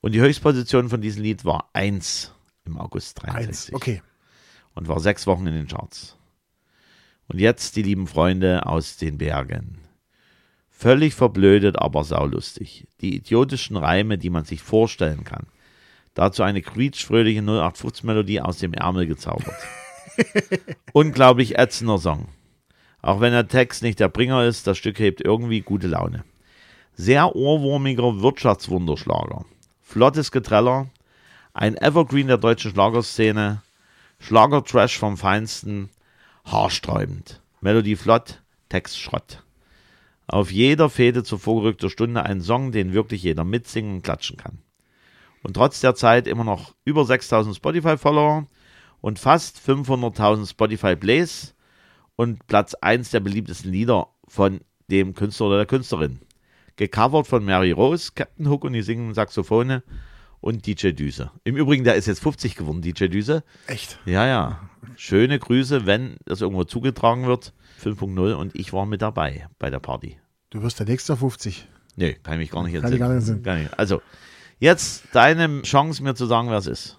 Und 0.00 0.12
die 0.12 0.20
Höchstposition 0.20 0.88
von 0.88 1.00
diesem 1.00 1.24
Lied 1.24 1.44
war 1.44 1.70
1 1.72 2.32
im 2.66 2.78
August 2.78 3.24
Eins. 3.24 3.32
63. 3.32 3.74
Okay. 3.74 4.02
Und 4.74 4.86
war 4.86 5.00
sechs 5.00 5.26
Wochen 5.26 5.48
in 5.48 5.54
den 5.54 5.66
Charts. 5.66 6.16
Und 7.26 7.40
jetzt 7.40 7.74
die 7.74 7.82
lieben 7.82 8.06
Freunde 8.06 8.64
aus 8.64 8.96
den 8.96 9.18
Bergen. 9.18 9.82
Völlig 10.82 11.14
verblödet, 11.14 11.78
aber 11.78 12.02
saulustig. 12.02 12.88
Die 13.02 13.14
idiotischen 13.14 13.76
Reime, 13.76 14.18
die 14.18 14.30
man 14.30 14.44
sich 14.44 14.62
vorstellen 14.62 15.22
kann. 15.22 15.46
Dazu 16.14 16.42
eine 16.42 16.60
quietschfröhliche 16.60 17.38
0815-Melodie 17.38 18.40
aus 18.40 18.58
dem 18.58 18.74
Ärmel 18.74 19.06
gezaubert. 19.06 19.54
Unglaublich 20.92 21.56
ätzender 21.56 21.98
Song. 21.98 22.26
Auch 23.00 23.20
wenn 23.20 23.30
der 23.30 23.46
Text 23.46 23.84
nicht 23.84 24.00
der 24.00 24.08
Bringer 24.08 24.44
ist, 24.44 24.66
das 24.66 24.76
Stück 24.76 24.98
hebt 24.98 25.20
irgendwie 25.20 25.60
gute 25.60 25.86
Laune. 25.86 26.24
Sehr 26.96 27.36
ohrwurmiger 27.36 28.20
Wirtschaftswunderschlager. 28.20 29.44
Flottes 29.82 30.32
Getreller, 30.32 30.88
ein 31.54 31.76
Evergreen 31.76 32.26
der 32.26 32.38
deutschen 32.38 32.72
Schlagerszene, 32.72 33.62
Schlagertrash 34.18 34.98
vom 34.98 35.16
Feinsten, 35.16 35.90
haarsträubend. 36.44 37.40
Melodie 37.60 37.94
flott, 37.94 38.42
Text 38.68 38.98
Schrott. 38.98 39.44
Auf 40.26 40.50
jeder 40.50 40.88
Fehde 40.88 41.24
zur 41.24 41.38
vorgerückter 41.38 41.90
Stunde 41.90 42.22
ein 42.22 42.40
Song, 42.40 42.72
den 42.72 42.92
wirklich 42.92 43.22
jeder 43.22 43.44
mitsingen 43.44 43.96
und 43.96 44.02
klatschen 44.02 44.36
kann. 44.36 44.58
Und 45.42 45.54
trotz 45.54 45.80
der 45.80 45.94
Zeit 45.94 46.26
immer 46.26 46.44
noch 46.44 46.74
über 46.84 47.04
6000 47.04 47.56
Spotify-Follower 47.56 48.46
und 49.00 49.18
fast 49.18 49.58
500.000 49.58 50.48
Spotify-Plays 50.48 51.54
und 52.16 52.46
Platz 52.46 52.74
1 52.74 53.10
der 53.10 53.20
beliebtesten 53.20 53.72
Lieder 53.72 54.08
von 54.28 54.60
dem 54.88 55.14
Künstler 55.14 55.46
oder 55.46 55.56
der 55.58 55.66
Künstlerin. 55.66 56.20
Gecovert 56.76 57.26
von 57.26 57.44
Mary 57.44 57.72
Rose, 57.72 58.12
Captain 58.14 58.48
Hook 58.48 58.64
und 58.64 58.72
die 58.72 58.82
singen 58.82 59.14
Saxophone 59.14 59.82
und 60.40 60.66
DJ 60.66 60.90
Düse. 60.90 61.30
Im 61.44 61.56
Übrigen, 61.56 61.84
der 61.84 61.96
ist 61.96 62.06
jetzt 62.06 62.22
50 62.22 62.56
geworden, 62.56 62.82
DJ 62.82 63.06
Düse. 63.06 63.44
Echt. 63.66 63.98
Ja, 64.06 64.26
ja. 64.26 64.68
Schöne 64.96 65.38
Grüße, 65.38 65.86
wenn 65.86 66.16
das 66.24 66.40
irgendwo 66.40 66.64
zugetragen 66.64 67.26
wird. 67.26 67.52
5.0 67.82 68.34
und 68.34 68.54
ich 68.54 68.72
war 68.72 68.86
mit 68.86 69.02
dabei 69.02 69.48
bei 69.58 69.70
der 69.70 69.80
Party. 69.80 70.18
Du 70.50 70.62
wirst 70.62 70.78
der 70.78 70.86
nächste 70.86 71.16
50. 71.16 71.66
Nee, 71.96 72.14
kann 72.22 72.34
ich 72.34 72.38
mich 72.40 72.50
gar 72.50 72.62
nicht 72.62 72.80
Kann 72.80 72.92
ich 72.92 72.98
gar 72.98 73.08
nicht. 73.12 73.42
Gar 73.44 73.56
nicht. 73.56 73.78
Also, 73.78 74.00
jetzt 74.58 75.04
deine 75.12 75.62
Chance, 75.62 76.02
mir 76.02 76.14
zu 76.14 76.26
sagen, 76.26 76.48
wer 76.48 76.58
es 76.58 76.66
ist. 76.66 76.98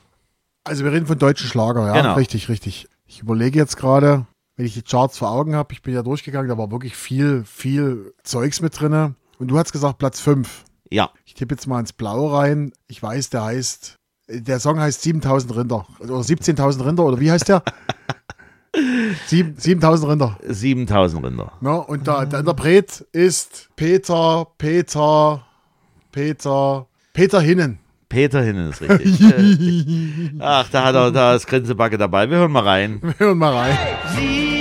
Also 0.65 0.83
wir 0.83 0.91
reden 0.91 1.07
von 1.07 1.17
deutschen 1.17 1.47
Schlager, 1.47 1.87
ja. 1.87 1.93
Genau. 1.93 2.13
Richtig, 2.13 2.49
richtig. 2.49 2.87
Ich 3.05 3.21
überlege 3.21 3.59
jetzt 3.59 3.75
gerade, 3.75 4.25
wenn 4.55 4.65
ich 4.65 4.73
die 4.73 4.81
Charts 4.81 5.17
vor 5.17 5.31
Augen 5.31 5.55
habe, 5.55 5.73
ich 5.73 5.81
bin 5.81 5.93
ja 5.93 6.03
durchgegangen, 6.03 6.49
da 6.49 6.57
war 6.57 6.71
wirklich 6.71 6.95
viel, 6.95 7.43
viel 7.43 8.13
Zeugs 8.23 8.61
mit 8.61 8.79
drinne. 8.79 9.15
Und 9.39 9.49
du 9.49 9.57
hast 9.57 9.71
gesagt 9.71 9.97
Platz 9.97 10.19
5. 10.19 10.63
Ja, 10.89 11.09
Ich 11.25 11.33
tippe 11.33 11.55
jetzt 11.55 11.67
mal 11.67 11.79
ins 11.79 11.91
Blaue 11.91 12.33
rein. 12.33 12.71
Ich 12.87 13.01
weiß, 13.01 13.31
der 13.31 13.43
heißt, 13.43 13.95
der 14.29 14.59
Song 14.59 14.79
heißt 14.79 15.01
7000 15.01 15.55
Rinder. 15.55 15.87
Oder 15.99 16.13
17.000 16.15 16.85
Rinder, 16.85 17.03
oder 17.03 17.19
wie 17.19 17.31
heißt 17.31 17.49
der? 17.49 17.63
Sieben- 19.27 19.55
7000 19.57 20.11
Rinder. 20.11 20.37
7000 20.47 21.23
Rinder. 21.25 21.51
Ne? 21.61 21.79
Und 21.81 22.07
der, 22.07 22.25
der 22.25 22.39
Interpret 22.39 23.05
ist 23.11 23.69
Peter, 23.75 24.47
Peter, 24.57 25.45
Peter, 26.11 26.87
Peter 27.13 27.39
Hinnen. 27.41 27.79
Peter 28.09 28.41
Hinnen 28.41 28.69
ist 28.69 28.81
richtig. 28.81 29.21
Ach, 30.39 30.69
da 30.69 30.85
hat 30.85 30.95
er 30.95 31.11
da 31.11 31.35
ist 31.35 31.47
Grinsebacke 31.47 31.97
dabei. 31.97 32.29
Wir 32.29 32.37
hören 32.37 32.51
mal 32.51 32.63
rein. 32.63 32.99
Wir 33.01 33.13
hören 33.17 33.37
mal 33.37 33.53
rein. 33.53 33.77
7000 34.15 34.52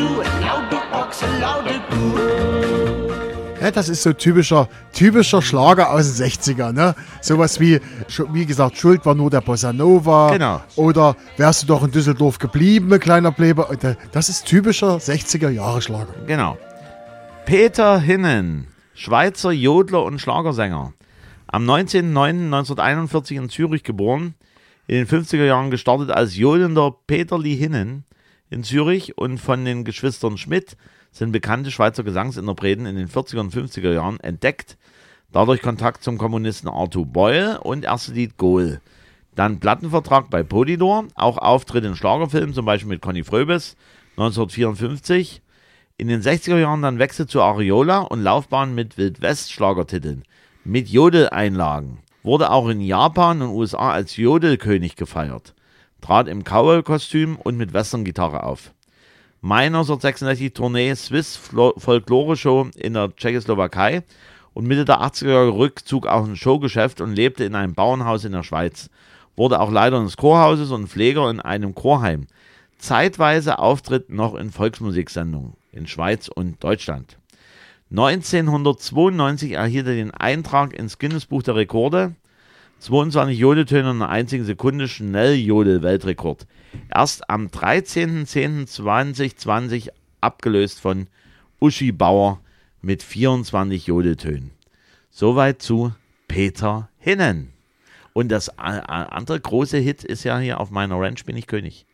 Lauter 0.00 0.82
lauter 1.40 1.80
Kuh. 1.90 2.40
Ja, 3.60 3.70
das 3.70 3.90
ist 3.90 4.02
so 4.02 4.14
typischer, 4.14 4.68
typischer 4.94 5.42
Schlager 5.42 5.90
aus 5.90 6.16
den 6.16 6.26
60er, 6.26 6.72
ne? 6.72 6.94
Sowas 7.20 7.60
wie, 7.60 7.78
wie 8.32 8.46
gesagt, 8.46 8.78
Schuld 8.78 9.04
war 9.04 9.14
nur 9.14 9.28
der 9.28 9.42
Bossa 9.42 9.70
Nova. 9.74 10.30
Genau. 10.30 10.62
Oder 10.76 11.14
wärst 11.36 11.62
du 11.62 11.66
doch 11.66 11.84
in 11.84 11.90
Düsseldorf 11.90 12.38
geblieben, 12.38 12.98
kleiner 12.98 13.32
Pleber. 13.32 13.68
Und, 13.68 13.84
äh, 13.84 13.96
Das 14.12 14.30
ist 14.30 14.46
typischer 14.46 14.96
60er-Jahre-Schlager. 14.96 16.14
Genau. 16.26 16.56
Peter 17.44 18.00
Hinnen, 18.00 18.68
Schweizer 18.94 19.52
Jodler 19.52 20.04
und 20.04 20.20
Schlagersänger. 20.20 20.94
Am 21.46 21.68
19.09.1941 21.68 23.36
in 23.36 23.50
Zürich 23.50 23.82
geboren, 23.82 24.34
in 24.86 24.96
den 24.96 25.06
50er 25.06 25.44
Jahren 25.44 25.70
gestartet 25.70 26.10
als 26.10 26.34
jodelnder 26.34 26.94
Peterli 27.06 27.56
Hinnen 27.58 28.04
in 28.50 28.64
Zürich 28.64 29.16
und 29.16 29.38
von 29.38 29.64
den 29.64 29.84
Geschwistern 29.84 30.36
Schmidt 30.36 30.76
sind 31.12 31.32
bekannte 31.32 31.70
Schweizer 31.70 32.02
Gesangsinterpreten 32.02 32.84
in 32.84 32.96
den 32.96 33.08
40er 33.08 33.40
und 33.40 33.54
50er 33.54 33.92
Jahren 33.92 34.20
entdeckt. 34.20 34.76
Dadurch 35.32 35.62
Kontakt 35.62 36.02
zum 36.02 36.18
Kommunisten 36.18 36.68
Arthur 36.68 37.06
Boyle 37.06 37.60
und 37.60 37.84
erste 37.84 38.12
Lied 38.12 38.36
Goal. 38.36 38.80
Dann 39.36 39.60
Plattenvertrag 39.60 40.28
bei 40.28 40.42
Polydor, 40.42 41.04
auch 41.14 41.38
Auftritt 41.38 41.84
in 41.84 41.94
Schlagerfilmen, 41.94 42.52
zum 42.52 42.66
Beispiel 42.66 42.88
mit 42.88 43.00
Conny 43.00 43.22
Fröbes 43.22 43.76
1954. 44.16 45.40
In 45.96 46.08
den 46.08 46.20
60er 46.20 46.58
Jahren 46.58 46.82
dann 46.82 46.98
Wechsel 46.98 47.28
zu 47.28 47.42
Ariola 47.42 48.00
und 48.00 48.22
Laufbahn 48.22 48.74
mit 48.74 48.98
Wildwest-Schlagertiteln. 48.98 50.24
Mit 50.64 50.88
Jodeleinlagen. 50.88 51.98
Wurde 52.22 52.50
auch 52.50 52.68
in 52.68 52.80
Japan 52.80 53.42
und 53.42 53.50
USA 53.50 53.92
als 53.92 54.16
Jodelkönig 54.16 54.96
gefeiert. 54.96 55.54
Trat 56.00 56.28
im 56.28 56.44
Cowboy-Kostüm 56.44 57.36
und 57.36 57.56
mit 57.56 57.72
Western-Gitarre 57.72 58.42
auf. 58.42 58.72
Mai 59.40 59.66
1966 59.66 60.52
Tournee 60.52 60.94
Swiss 60.94 61.36
Folklore 61.36 62.36
Show 62.36 62.68
in 62.76 62.94
der 62.94 63.14
Tschechoslowakei 63.16 64.02
und 64.52 64.66
Mitte 64.66 64.84
der 64.84 65.00
80er 65.00 65.30
Jahre 65.30 65.54
Rückzug 65.54 66.06
aus 66.06 66.26
dem 66.26 66.36
Showgeschäft 66.36 67.00
und 67.00 67.14
lebte 67.14 67.44
in 67.44 67.54
einem 67.54 67.74
Bauernhaus 67.74 68.24
in 68.24 68.32
der 68.32 68.42
Schweiz. 68.42 68.90
Wurde 69.36 69.60
auch 69.60 69.70
Leiter 69.70 69.98
eines 69.98 70.16
Chorhauses 70.16 70.70
und 70.70 70.88
Pfleger 70.88 71.30
in 71.30 71.40
einem 71.40 71.74
Chorheim. 71.74 72.26
Zeitweise 72.78 73.58
Auftritt 73.58 74.10
noch 74.10 74.34
in 74.34 74.50
Volksmusiksendungen 74.50 75.54
in 75.72 75.86
Schweiz 75.86 76.28
und 76.28 76.62
Deutschland. 76.62 77.16
1992 77.90 79.52
erhielt 79.52 79.86
er 79.86 79.94
den 79.94 80.12
Eintrag 80.12 80.72
ins 80.74 80.98
Guinness-Buch 80.98 81.42
der 81.42 81.56
Rekorde. 81.56 82.14
22 82.80 83.38
Jodeltöne 83.38 83.90
in 83.90 83.96
einer 83.96 84.08
einzigen 84.08 84.44
Sekunde, 84.44 84.88
schnell 84.88 85.34
Jodel-Weltrekord. 85.34 86.46
Erst 86.92 87.28
am 87.28 87.48
13.10.2020 87.48 89.90
abgelöst 90.22 90.80
von 90.80 91.08
Uschi 91.60 91.92
Bauer 91.92 92.40
mit 92.80 93.02
24 93.02 93.86
Jodeltönen. 93.86 94.52
Soweit 95.10 95.60
zu 95.60 95.92
Peter 96.26 96.88
Hinnen. 96.98 97.52
Und 98.14 98.30
das 98.30 98.48
äh, 98.48 98.78
äh, 98.78 98.86
andere 98.86 99.38
große 99.38 99.76
Hit 99.76 100.02
ist 100.02 100.24
ja 100.24 100.38
hier 100.38 100.58
auf 100.58 100.70
meiner 100.70 100.98
Ranch 100.98 101.26
bin 101.26 101.36
ich 101.36 101.46
König. 101.46 101.84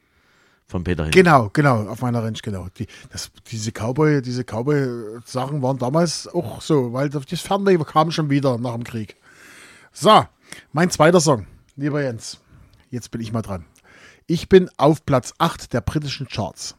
Von 0.68 0.84
Peter 0.84 1.02
Hinnen. 1.02 1.12
Genau, 1.12 1.50
genau, 1.52 1.88
auf 1.88 2.02
meiner 2.02 2.22
Ranch, 2.22 2.42
genau. 2.42 2.68
Die, 2.78 2.86
das, 3.10 3.32
diese 3.50 3.72
Cowboy, 3.72 4.22
diese 4.22 4.44
Cowboy-Sachen 4.44 5.60
waren 5.62 5.78
damals 5.78 6.28
auch 6.28 6.60
so, 6.60 6.92
weil 6.92 7.08
das 7.08 7.24
Fernsehen 7.40 7.84
kam 7.84 8.12
schon 8.12 8.30
wieder 8.30 8.56
nach 8.58 8.74
dem 8.74 8.84
Krieg. 8.84 9.16
So, 9.92 10.24
mein 10.72 10.90
zweiter 10.90 11.20
Song, 11.20 11.46
lieber 11.76 12.02
Jens. 12.02 12.40
Jetzt 12.90 13.10
bin 13.10 13.20
ich 13.20 13.32
mal 13.32 13.42
dran. 13.42 13.64
Ich 14.26 14.48
bin 14.48 14.70
auf 14.76 15.04
Platz 15.04 15.34
8 15.38 15.72
der 15.72 15.80
britischen 15.80 16.28
Charts. 16.28 16.76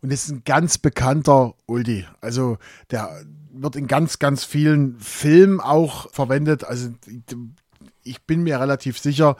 Und 0.00 0.12
es 0.12 0.24
ist 0.24 0.30
ein 0.30 0.42
ganz 0.44 0.78
bekannter 0.78 1.54
Oldie. 1.66 2.06
Also 2.20 2.58
der 2.90 3.24
wird 3.52 3.76
in 3.76 3.86
ganz, 3.86 4.18
ganz 4.18 4.44
vielen 4.44 4.98
Filmen 5.00 5.60
auch 5.60 6.12
verwendet. 6.12 6.64
Also 6.64 6.90
ich 8.02 8.22
bin 8.24 8.42
mir 8.42 8.60
relativ 8.60 8.98
sicher, 8.98 9.36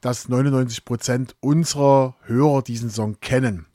dass 0.00 0.28
99 0.28 0.84
Prozent 0.84 1.36
unserer 1.40 2.16
Hörer 2.22 2.62
diesen 2.62 2.90
Song 2.90 3.20
kennen. 3.20 3.66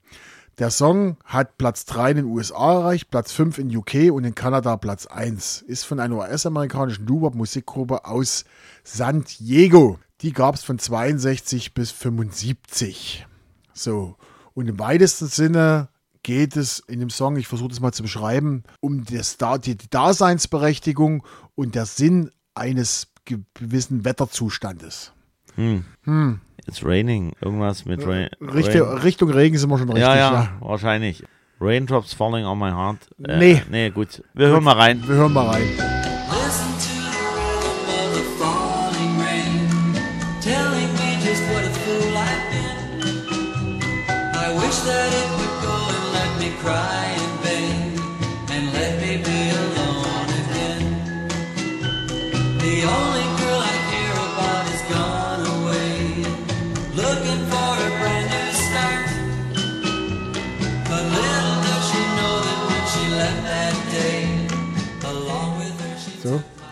Der 0.59 0.69
Song 0.69 1.17
hat 1.25 1.57
Platz 1.57 1.85
3 1.85 2.11
in 2.11 2.17
den 2.17 2.25
USA 2.25 2.73
erreicht, 2.73 3.09
Platz 3.09 3.31
5 3.31 3.57
in 3.57 3.75
UK 3.75 4.11
und 4.11 4.23
in 4.23 4.35
Kanada 4.35 4.77
Platz 4.77 5.07
1. 5.07 5.63
Ist 5.63 5.83
von 5.83 5.99
einer 5.99 6.17
US-amerikanischen 6.17 7.07
Doo-Wop-Musikgruppe 7.07 8.05
aus 8.05 8.45
San 8.83 9.23
Diego. 9.23 9.99
Die 10.21 10.31
gab 10.31 10.53
es 10.53 10.63
von 10.63 10.77
62 10.77 11.73
bis 11.73 11.91
75. 11.91 13.25
So, 13.73 14.15
und 14.53 14.67
im 14.67 14.77
weitesten 14.77 15.25
Sinne 15.27 15.89
geht 16.21 16.55
es 16.55 16.79
in 16.79 16.99
dem 16.99 17.09
Song, 17.09 17.35
ich 17.35 17.47
versuche 17.47 17.69
das 17.69 17.79
mal 17.79 17.91
zu 17.91 18.03
beschreiben, 18.03 18.63
um 18.79 19.05
das, 19.05 19.37
die 19.65 19.77
Daseinsberechtigung 19.89 21.25
und 21.55 21.73
der 21.73 21.87
Sinn 21.87 22.29
eines 22.53 23.07
gewissen 23.25 24.05
Wetterzustandes. 24.05 25.13
Hm. 25.55 25.85
Hm. 26.03 26.41
It's 26.67 26.83
raining. 26.83 27.33
Irgendwas 27.41 27.85
mit 27.85 28.05
Rain. 28.07 28.29
Richtung, 28.41 28.81
Rain. 28.87 28.97
Richtung 28.99 29.29
Regen 29.29 29.57
sind 29.57 29.69
wir 29.69 29.77
schon 29.77 29.87
richtig. 29.89 30.03
Ja, 30.03 30.15
ja, 30.15 30.49
wahrscheinlich. 30.59 31.23
Raindrops 31.59 32.13
falling 32.13 32.45
on 32.45 32.57
my 32.59 32.71
heart. 32.71 32.97
Äh, 33.25 33.37
Nee. 33.37 33.61
Nee, 33.69 33.89
gut. 33.89 34.23
Wir 34.33 34.47
hören 34.47 34.63
mal 34.63 34.73
rein. 34.75 35.03
Wir 35.07 35.15
hören 35.15 35.33
mal 35.33 35.47
rein. 35.47 35.63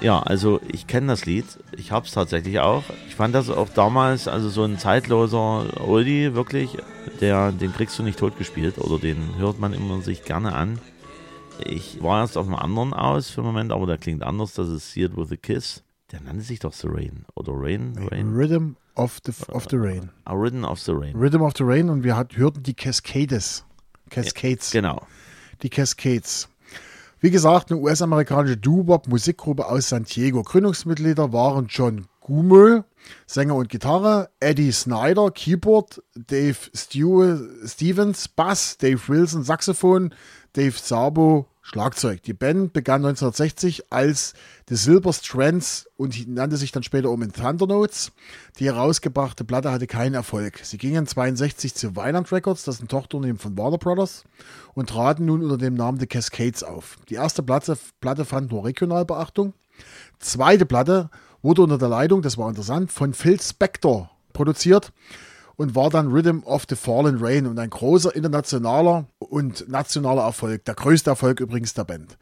Ja, 0.02 0.20
also 0.20 0.60
ich 0.68 0.88
kenne 0.88 1.08
das 1.08 1.26
Lied. 1.26 1.46
Ich 1.78 1.92
habe 1.92 2.08
es 2.08 2.12
tatsächlich 2.12 2.60
auch. 2.60 2.84
Ich 3.08 3.16
fand 3.16 3.36
das 3.36 3.52
auch 3.52 3.70
damals, 3.70 4.28
also 4.28 4.50
so 4.50 4.64
ein 4.64 4.80
zeitloser 4.80 5.80
Oldie, 5.88 6.34
wirklich, 6.34 6.78
der, 7.20 7.52
den 7.52 7.72
kriegst 7.72 8.00
du 8.00 8.04
nicht 8.04 8.18
totgespielt 8.18 8.80
oder 8.80 8.98
den 8.98 9.38
hört 9.38 9.60
man 9.60 9.74
immer 9.74 10.02
sich 10.02 10.24
gerne 10.24 10.54
an. 10.54 10.80
Ich 11.64 12.02
war 12.02 12.22
erst 12.22 12.36
auf 12.38 12.48
einem 12.48 12.56
anderen 12.56 12.94
aus 12.94 13.30
für 13.30 13.42
einen 13.42 13.48
Moment, 13.48 13.72
aber 13.72 13.86
der 13.86 14.00
klingt 14.00 14.24
anders. 14.24 14.54
Das 14.54 14.70
ist 14.70 14.98
It 14.98 15.16
With 15.16 15.32
A 15.32 15.36
Kiss. 15.36 15.84
Der 16.12 16.22
nannte 16.22 16.42
sich 16.42 16.60
doch 16.60 16.74
The 16.74 16.88
Rain. 16.90 17.26
Oder 17.36 17.54
Rain? 17.56 17.94
Rain? 18.10 18.34
Rhythm 18.34 18.76
of 18.96 19.20
the, 19.24 19.32
of 19.52 19.68
the 19.70 19.78
Rain. 19.78 20.10
Ah, 20.26 20.34
Ridden 20.34 20.66
of 20.66 20.80
the 20.80 20.94
Rain. 20.94 21.16
Rhythm 21.16 21.42
of 21.42 21.54
the 21.56 21.64
Rain 21.64 21.90
und 21.90 22.04
wir 22.04 22.18
hat, 22.18 22.36
hörten 22.36 22.64
die 22.64 22.74
Cascades. 22.74 23.64
Cascades. 24.10 24.72
Genau. 24.72 25.06
Die 25.62 25.70
Cascades. 25.70 26.50
Wie 27.24 27.30
gesagt, 27.30 27.70
eine 27.70 27.80
US-amerikanische 27.80 28.58
Doo-Wop-Musikgruppe 28.58 29.68
aus 29.68 29.90
San 29.90 30.06
Diego. 30.06 30.42
Gründungsmitglieder 30.42 31.32
waren 31.32 31.68
John 31.70 32.08
Gumel, 32.20 32.84
Sänger 33.28 33.54
und 33.54 33.70
Gitarre, 33.70 34.32
Eddie 34.40 34.72
Snyder, 34.72 35.30
Keyboard, 35.30 36.02
Dave 36.16 36.58
Stew 36.74 37.38
Stevens, 37.64 38.28
Bass, 38.28 38.76
Dave 38.80 39.00
Wilson, 39.08 39.44
Saxophon, 39.44 40.16
Dave 40.54 40.74
Sabo, 40.76 41.46
Schlagzeug. 41.62 42.24
Die 42.24 42.34
Band 42.34 42.74
begann 42.74 43.06
1960 43.06 43.92
als 43.92 44.34
The 44.68 44.76
Silver 44.76 45.14
Strands 45.14 45.88
und 45.96 46.28
nannte 46.28 46.58
sich 46.58 46.72
dann 46.72 46.84
später 46.84 47.10
um 47.10 47.22
in 47.22 47.32
Thunder 47.32 47.68
Notes. 47.68 48.12
Die 48.60 48.66
herausgebrachte 48.66 49.44
Platte 49.44 49.72
hatte 49.72 49.88
keinen 49.88 50.16
Erfolg. 50.16 50.60
Sie 50.64 50.78
gingen 50.78 51.06
62 51.06 51.76
zu 51.76 51.96
Violent 51.96 52.32
Records, 52.32 52.64
das 52.64 52.76
ist 52.76 52.82
ein 52.82 52.88
Tochterunternehmen 52.88 53.40
von 53.40 53.58
Warner 53.58 53.78
Brothers, 53.78 54.24
und 54.74 54.90
traten 54.90 55.26
nun 55.26 55.44
unter 55.44 55.58
dem 55.58 55.76
Namen 55.76 56.00
The 56.00 56.08
Cascades 56.08 56.64
auf. 56.64 56.98
Die 57.10 57.16
erste 57.16 57.44
Platte, 57.44 57.78
Platte 58.00 58.26
fand 58.26 58.52
nur 58.52 58.66
regional 58.66 59.06
Beachtung. 59.06 59.54
Zweite 60.20 60.66
Platte 60.66 61.10
wurde 61.42 61.62
unter 61.62 61.78
der 61.78 61.90
Leitung, 61.90 62.22
das 62.22 62.38
war 62.38 62.50
interessant, 62.50 62.92
von 62.92 63.14
Phil 63.14 63.40
Spector 63.40 64.10
produziert 64.34 64.92
und 65.56 65.76
war 65.76 65.90
dann 65.90 66.12
Rhythm 66.12 66.40
of 66.44 66.66
the 66.70 66.76
Fallen 66.76 67.18
Rain 67.20 67.48
und 67.48 67.60
ein 67.60 67.70
großer 67.70 68.16
internationaler 68.16 69.06
und 69.20 69.68
nationaler 69.70 70.24
Erfolg. 70.24 70.66
Der 70.66 70.76
größte 70.76 71.10
Erfolg 71.10 71.40
übrigens 71.40 71.74
der 71.74 71.84
Band. 71.84 72.18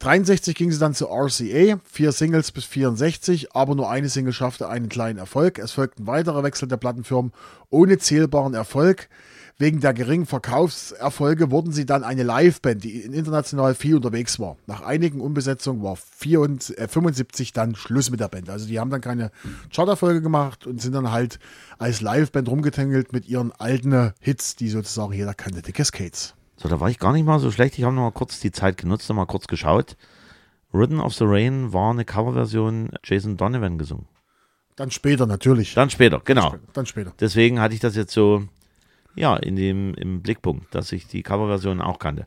63 0.00 0.54
ging 0.54 0.70
sie 0.70 0.78
dann 0.78 0.94
zu 0.94 1.06
RCA, 1.06 1.78
vier 1.84 2.12
Singles 2.12 2.52
bis 2.52 2.64
64, 2.64 3.54
aber 3.54 3.74
nur 3.74 3.88
eine 3.88 4.08
Single 4.08 4.32
schaffte 4.32 4.68
einen 4.68 4.88
kleinen 4.88 5.18
Erfolg. 5.18 5.58
Es 5.58 5.72
folgten 5.72 6.06
weitere 6.06 6.42
Wechsel 6.42 6.68
der 6.68 6.76
Plattenfirmen 6.76 7.32
ohne 7.70 7.98
zählbaren 7.98 8.54
Erfolg. 8.54 9.08
Wegen 9.56 9.78
der 9.78 9.94
geringen 9.94 10.26
Verkaufserfolge 10.26 11.52
wurden 11.52 11.72
sie 11.72 11.86
dann 11.86 12.02
eine 12.02 12.24
Liveband, 12.24 12.82
die 12.82 13.02
international 13.02 13.76
viel 13.76 13.96
unterwegs 13.96 14.40
war. 14.40 14.56
Nach 14.66 14.80
einigen 14.80 15.20
Umbesetzungen 15.20 15.80
war 15.82 15.94
74, 15.94 16.76
äh, 16.76 16.88
75 16.88 17.52
dann 17.52 17.76
Schluss 17.76 18.10
mit 18.10 18.18
der 18.18 18.26
Band. 18.28 18.50
Also 18.50 18.66
die 18.66 18.80
haben 18.80 18.90
dann 18.90 19.00
keine 19.00 19.30
Charterfolge 19.72 20.22
gemacht 20.22 20.66
und 20.66 20.82
sind 20.82 20.92
dann 20.92 21.12
halt 21.12 21.38
als 21.78 22.00
Liveband 22.00 22.48
rumgetängelt 22.48 23.12
mit 23.12 23.28
ihren 23.28 23.52
alten 23.52 24.12
Hits, 24.18 24.56
die 24.56 24.68
sozusagen 24.68 25.12
jeder 25.12 25.34
kannte, 25.34 25.62
die 25.62 25.72
Cascades. 25.72 26.34
So, 26.56 26.68
da 26.68 26.80
war 26.80 26.90
ich 26.90 26.98
gar 26.98 27.12
nicht 27.12 27.24
mal 27.24 27.38
so 27.38 27.52
schlecht. 27.52 27.78
Ich 27.78 27.84
habe 27.84 27.94
noch 27.94 28.02
mal 28.02 28.12
kurz 28.12 28.40
die 28.40 28.50
Zeit 28.50 28.76
genutzt 28.76 29.08
und 29.08 29.16
mal 29.16 29.26
kurz 29.26 29.46
geschaut. 29.46 29.96
Ridden 30.72 30.98
of 30.98 31.14
the 31.14 31.24
Rain 31.24 31.72
war 31.72 31.92
eine 31.92 32.04
Coverversion 32.04 32.90
Jason 33.04 33.36
Donovan 33.36 33.78
gesungen. 33.78 34.06
Dann 34.74 34.90
später 34.90 35.26
natürlich. 35.26 35.74
Dann 35.74 35.90
später, 35.90 36.20
genau. 36.24 36.56
Dann 36.72 36.86
später. 36.86 37.12
Deswegen 37.20 37.60
hatte 37.60 37.74
ich 37.74 37.80
das 37.80 37.94
jetzt 37.94 38.12
so, 38.12 38.48
ja, 39.14 39.36
in 39.36 39.56
dem, 39.56 39.94
im 39.94 40.22
Blickpunkt, 40.22 40.74
dass 40.74 40.92
ich 40.92 41.06
die 41.06 41.22
Coverversion 41.22 41.80
auch 41.80 41.98
kannte. 41.98 42.26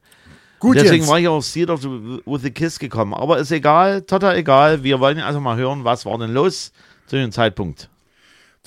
Gut, 0.60 0.76
Deswegen 0.76 1.04
Jens. 1.04 1.08
war 1.08 1.20
ich 1.20 1.28
auf 1.28 1.46
Seed 1.46 1.70
of 1.70 1.82
the, 1.82 1.90
with 2.26 2.42
the 2.42 2.52
Kiss 2.52 2.80
gekommen. 2.80 3.14
Aber 3.14 3.38
ist 3.38 3.52
egal, 3.52 4.02
total 4.02 4.38
egal. 4.38 4.84
Wir 4.84 5.00
wollen 5.00 5.20
also 5.20 5.40
mal 5.40 5.56
hören, 5.56 5.84
was 5.84 6.06
war 6.06 6.18
denn 6.18 6.32
los 6.32 6.72
zu 7.06 7.16
dem 7.16 7.32
Zeitpunkt. 7.32 7.90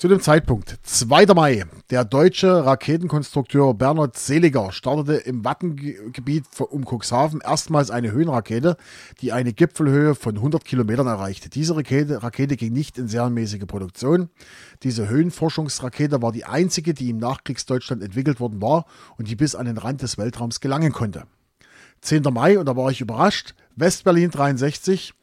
Zu 0.01 0.07
dem 0.07 0.19
Zeitpunkt, 0.19 0.79
2. 0.81 1.27
Mai, 1.35 1.63
der 1.91 2.05
deutsche 2.05 2.65
Raketenkonstrukteur 2.65 3.75
Bernhard 3.75 4.17
Seliger 4.17 4.71
startete 4.71 5.13
im 5.13 5.45
Wattengebiet 5.45 6.45
um 6.71 6.85
Cuxhaven 6.85 7.39
erstmals 7.39 7.91
eine 7.91 8.11
Höhenrakete, 8.11 8.77
die 9.21 9.31
eine 9.31 9.53
Gipfelhöhe 9.53 10.15
von 10.15 10.37
100 10.37 10.65
Kilometern 10.65 11.05
erreichte. 11.05 11.51
Diese 11.51 11.75
Rakete, 11.75 12.23
Rakete 12.23 12.57
ging 12.57 12.73
nicht 12.73 12.97
in 12.97 13.07
serienmäßige 13.09 13.67
Produktion. 13.67 14.29
Diese 14.81 15.07
Höhenforschungsrakete 15.07 16.19
war 16.23 16.31
die 16.31 16.45
einzige, 16.45 16.95
die 16.95 17.11
im 17.11 17.17
Nachkriegsdeutschland 17.17 18.01
entwickelt 18.01 18.39
worden 18.39 18.59
war 18.59 18.85
und 19.19 19.27
die 19.27 19.35
bis 19.35 19.53
an 19.53 19.67
den 19.67 19.77
Rand 19.77 20.01
des 20.01 20.17
Weltraums 20.17 20.61
gelangen 20.61 20.93
konnte. 20.93 21.25
10. 22.01 22.23
Mai, 22.23 22.57
und 22.57 22.65
da 22.65 22.75
war 22.75 22.89
ich 22.89 23.01
überrascht, 23.01 23.53
Westberlin 23.75 24.31
63. 24.31 25.13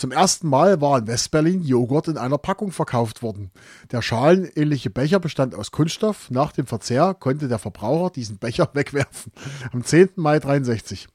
Zum 0.00 0.12
ersten 0.12 0.48
Mal 0.48 0.80
war 0.80 0.96
in 0.96 1.06
Westberlin 1.06 1.62
Joghurt 1.62 2.08
in 2.08 2.16
einer 2.16 2.38
Packung 2.38 2.72
verkauft 2.72 3.22
worden. 3.22 3.50
Der 3.92 4.00
schalenähnliche 4.00 4.88
Becher 4.88 5.20
bestand 5.20 5.54
aus 5.54 5.72
Kunststoff. 5.72 6.30
Nach 6.30 6.52
dem 6.52 6.66
Verzehr 6.66 7.12
konnte 7.12 7.48
der 7.48 7.58
Verbraucher 7.58 8.08
diesen 8.08 8.38
Becher 8.38 8.70
wegwerfen. 8.72 9.30
Am 9.72 9.84
10. 9.84 10.12
Mai 10.16 10.38
63. 10.38 11.06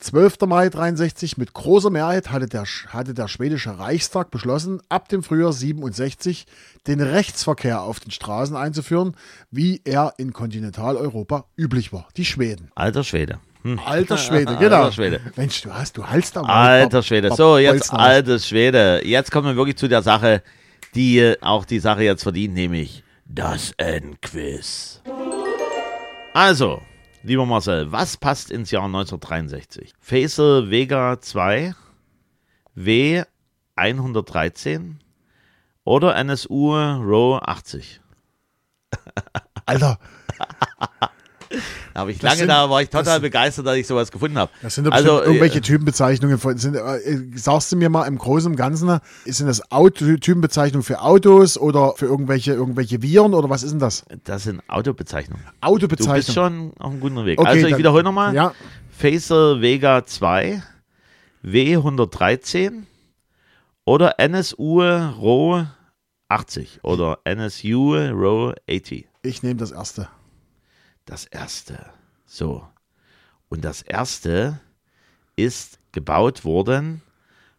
12. 0.00 0.40
Mai 0.40 0.70
63 0.70 1.38
mit 1.38 1.52
großer 1.52 1.90
Mehrheit 1.90 2.32
hatte 2.32 2.46
der, 2.46 2.64
hatte 2.64 3.14
der 3.14 3.28
schwedische 3.28 3.78
Reichstag 3.78 4.32
beschlossen, 4.32 4.82
ab 4.88 5.08
dem 5.08 5.22
Frühjahr 5.22 5.52
67 5.52 6.46
den 6.88 7.00
Rechtsverkehr 7.00 7.82
auf 7.82 8.00
den 8.00 8.10
Straßen 8.10 8.56
einzuführen, 8.56 9.14
wie 9.52 9.82
er 9.84 10.14
in 10.18 10.32
Kontinentaleuropa 10.32 11.44
üblich 11.56 11.92
war. 11.92 12.08
Die 12.16 12.24
Schweden. 12.24 12.72
Alter 12.74 13.04
Schwede. 13.04 13.38
Hm. 13.66 13.80
Alter 13.84 14.16
Schwede, 14.16 14.56
genau. 14.60 14.84
Alter 14.84 14.92
Schwede. 14.92 15.20
Mensch, 15.34 15.62
du 15.62 15.74
hast, 15.74 15.96
du 15.96 16.06
haltst 16.06 16.36
aber. 16.36 16.48
Alter 16.48 17.02
Schwede. 17.02 17.34
So, 17.34 17.58
jetzt 17.58 17.92
alter 17.92 18.38
Schwede. 18.38 19.00
Jetzt 19.04 19.32
kommen 19.32 19.48
wir 19.48 19.56
wirklich 19.56 19.76
zu 19.76 19.88
der 19.88 20.02
Sache, 20.02 20.44
die 20.94 21.18
äh, 21.18 21.36
auch 21.40 21.64
die 21.64 21.80
Sache 21.80 22.04
jetzt 22.04 22.22
verdient, 22.22 22.54
nämlich 22.54 23.02
das 23.24 23.72
Endquiz. 23.72 25.02
Also, 26.32 26.80
lieber 27.24 27.44
Marcel, 27.44 27.90
was 27.90 28.16
passt 28.16 28.52
ins 28.52 28.70
Jahr 28.70 28.84
1963? 28.84 29.94
Faisal 29.98 30.70
Vega 30.70 31.20
2, 31.20 31.74
W 32.76 33.24
113 33.74 35.00
oder 35.82 36.14
NSU 36.14 36.72
Row 36.72 37.42
80? 37.42 38.00
Alter. 39.66 39.98
Da 41.94 42.00
habe 42.00 42.10
ich 42.12 42.18
Das 42.18 42.24
lange 42.30 42.38
sind- 42.38 42.48
da, 42.48 42.68
war 42.70 42.82
ich 42.82 42.88
total 42.88 43.04
das- 43.04 43.20
begeistert, 43.20 43.66
dass 43.66 43.76
ich 43.76 43.86
sowas 43.86 44.10
gefunden 44.10 44.38
habe. 44.38 44.50
Das 44.62 44.74
sind 44.74 44.86
also, 44.92 45.04
bestimmt 45.14 45.26
irgendwelche 45.26 45.58
äh, 45.58 45.62
Typenbezeichnungen 45.62 46.38
von. 46.38 46.56
Sind, 46.58 46.74
äh, 46.76 47.00
sagst 47.36 47.72
du 47.72 47.76
mir 47.76 47.88
mal 47.88 48.04
im 48.06 48.18
Großen 48.18 48.50
und 48.50 48.56
Ganzen, 48.56 49.00
sind 49.24 49.46
das 49.46 49.70
Auto, 49.72 50.16
Typenbezeichnungen 50.16 50.82
für 50.84 51.00
Autos 51.02 51.58
oder 51.58 51.94
für 51.96 52.06
irgendwelche, 52.06 52.52
irgendwelche 52.54 53.02
Viren 53.02 53.34
oder 53.34 53.48
was 53.50 53.62
ist 53.62 53.70
denn 53.72 53.78
das? 53.80 54.04
das 54.24 54.44
sind 54.44 54.62
Autobezeichnungen. 54.68 55.42
Du 55.44 55.48
bist 55.88 56.08
Autobezeichnungen. 56.08 56.72
schon 56.72 56.72
auf 56.78 56.90
einem 56.92 57.00
guten 57.00 57.24
Weg. 57.26 57.38
Okay, 57.38 57.48
also 57.48 57.64
ich 57.66 57.70
dann- 57.70 57.78
wiederhole 57.78 58.02
nochmal. 58.02 58.34
Ja, 58.34 58.52
Phaser 58.90 59.60
Vega 59.60 60.04
2, 60.06 60.62
W113 61.44 62.84
oder 63.84 64.18
NSU 64.18 64.80
Row 64.82 65.64
80 66.28 66.80
oder 66.82 67.18
NSU 67.24 67.94
Row 67.94 68.52
80. 68.68 69.06
ich 69.22 69.42
nehme 69.42 69.56
das 69.56 69.70
erste. 69.72 70.08
Das 71.06 71.24
erste. 71.24 71.86
So. 72.26 72.66
Und 73.48 73.64
das 73.64 73.80
erste 73.82 74.60
ist 75.36 75.78
gebaut 75.92 76.44
worden 76.44 77.00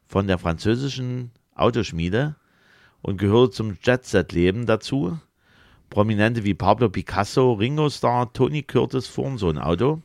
von 0.06 0.28
der 0.28 0.38
französischen 0.38 1.32
Autoschmiede 1.56 2.36
und 3.02 3.18
gehört 3.18 3.54
zum 3.54 3.78
Jet-Set-Leben 3.82 4.66
dazu. 4.66 5.18
Prominente 5.90 6.44
wie 6.44 6.54
Pablo 6.54 6.90
Picasso, 6.90 7.54
Ringo 7.54 7.90
Starr, 7.90 8.34
Tony 8.34 8.64
Curtis 8.64 9.08
fuhren 9.08 9.38
so 9.38 9.50
ein 9.50 9.58
Auto. 9.58 10.02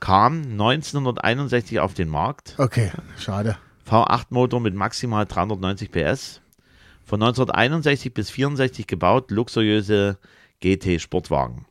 Kam 0.00 0.42
1961 0.42 1.80
auf 1.80 1.92
den 1.92 2.08
Markt. 2.08 2.54
Okay, 2.58 2.90
schade. 3.18 3.58
V8-Motor 3.86 4.60
mit 4.60 4.74
maximal 4.74 5.26
390 5.26 5.90
PS. 5.90 6.40
Von 7.04 7.22
1961 7.22 8.14
bis 8.14 8.30
64 8.30 8.86
gebaut, 8.86 9.30
luxuriöse 9.30 10.18
GT-Sportwagen. 10.60 11.66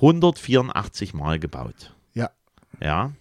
184 0.00 1.12
Mal 1.12 1.40
gebaut. 1.40 1.92
Ja, 2.14 2.30
Ja. 2.80 3.12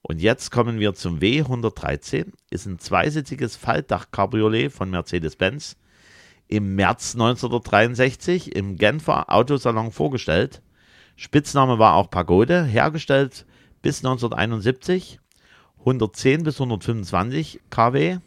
Und 0.00 0.22
jetzt 0.22 0.50
kommen 0.50 0.78
wir 0.78 0.94
zum 0.94 1.18
W113. 1.18 2.32
Ist 2.48 2.64
ein 2.64 2.78
zweisitziges 2.78 3.56
Faltdach-Cabriolet 3.56 4.72
von 4.72 4.88
Mercedes-Benz. 4.88 5.76
Im 6.46 6.76
März 6.76 7.12
1963 7.14 8.56
im 8.56 8.76
Genfer 8.76 9.30
Autosalon 9.30 9.92
vorgestellt. 9.92 10.62
Spitzname 11.16 11.78
war 11.78 11.94
auch 11.94 12.08
Pagode. 12.08 12.64
Hergestellt 12.64 13.44
bis 13.82 13.98
1971. 13.98 15.20
110 15.80 16.42
bis 16.42 16.54
125 16.58 17.60
kW. 17.68 18.18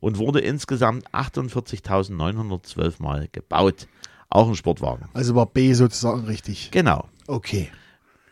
Und 0.00 0.18
wurde 0.18 0.40
insgesamt 0.40 1.08
48.912 1.14 3.02
Mal 3.02 3.28
gebaut. 3.32 3.86
Auch 4.28 4.48
ein 4.48 4.56
Sportwagen. 4.56 5.08
also 5.14 5.34
war 5.34 5.46
B 5.46 5.72
sozusagen 5.72 6.24
richtig. 6.24 6.70
Genau. 6.70 7.08
Okay. 7.26 7.70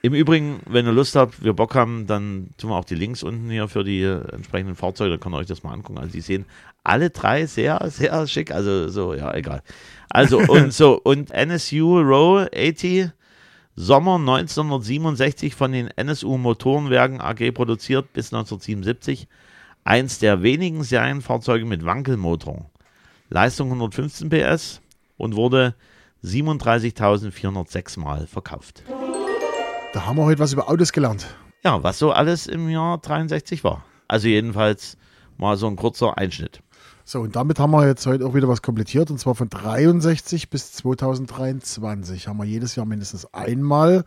Im 0.03 0.13
Übrigen, 0.13 0.61
wenn 0.67 0.85
ihr 0.85 0.93
Lust 0.93 1.17
habt, 1.17 1.43
wir 1.43 1.55
Bock 1.55 1.75
haben, 1.75 2.07
dann 2.07 2.51
tun 2.59 2.71
wir 2.71 2.77
auch 2.77 2.85
die 2.85 2.95
Links 2.95 3.23
unten 3.23 3.49
hier 3.49 3.69
für 3.69 3.85
die 3.85 4.03
entsprechenden 4.03 4.75
Fahrzeuge, 4.75 5.13
da 5.13 5.17
könnt 5.17 5.35
ihr 5.35 5.39
euch 5.39 5.47
das 5.47 5.63
mal 5.63 5.73
angucken. 5.73 5.99
Also 5.99 6.13
die 6.13 6.21
sehen 6.21 6.45
alle 6.83 7.09
drei 7.09 7.47
sehr, 7.47 7.81
sehr 7.91 8.27
schick, 8.27 8.51
also 8.51 8.89
so, 8.89 9.15
ja, 9.15 9.33
egal. 9.35 9.63
Also 10.11 10.39
und 10.49 10.75
so, 10.75 11.01
und 11.03 11.31
NSU 11.31 12.01
Row 12.01 12.47
80, 12.55 13.13
Sommer 13.77 14.17
1967 14.17 15.55
von 15.55 15.73
den 15.73 15.89
NSU 15.89 16.37
Motorenwerken 16.37 17.21
AG 17.21 17.53
produziert 17.53 18.13
bis 18.13 18.27
1977. 18.27 19.27
Eins 19.85 20.19
der 20.19 20.43
wenigen 20.43 20.85
Serienfahrzeuge 20.85 21.65
mit 21.65 21.85
Wankelmotor. 21.85 22.71
Leistung 23.31 23.69
115 23.69 24.29
PS 24.29 24.81
und 25.17 25.37
wurde 25.37 25.75
37.406 26.25 28.01
Mal 28.01 28.27
verkauft. 28.27 28.83
Da 29.93 30.07
haben 30.07 30.17
wir 30.17 30.25
heute 30.25 30.41
was 30.41 30.53
über 30.53 30.69
Autos 30.69 30.93
gelernt. 30.93 31.27
Ja, 31.63 31.83
was 31.83 31.99
so 31.99 32.13
alles 32.13 32.47
im 32.47 32.69
Jahr 32.69 32.99
63 32.99 33.65
war. 33.65 33.85
Also 34.09 34.29
jedenfalls 34.29 34.97
mal 35.37 35.57
so 35.57 35.67
ein 35.67 35.77
kurzer 35.77 36.19
Einschnitt. 36.19 36.61
So, 37.05 37.21
und 37.21 37.37
damit 37.37 37.59
haben 37.59 37.73
wir 37.73 37.87
jetzt 37.87 38.07
heute 38.07 38.27
auch 38.27 38.35
wieder 38.35 38.49
was 38.49 38.63
komplettiert. 38.63 39.11
Und 39.11 39.19
zwar 39.19 39.35
von 39.35 39.51
63 39.51 40.49
bis 40.49 40.73
2023 40.73 42.29
haben 42.29 42.39
wir 42.39 42.45
jedes 42.45 42.77
Jahr 42.77 42.87
mindestens 42.87 43.33
einmal 43.35 44.05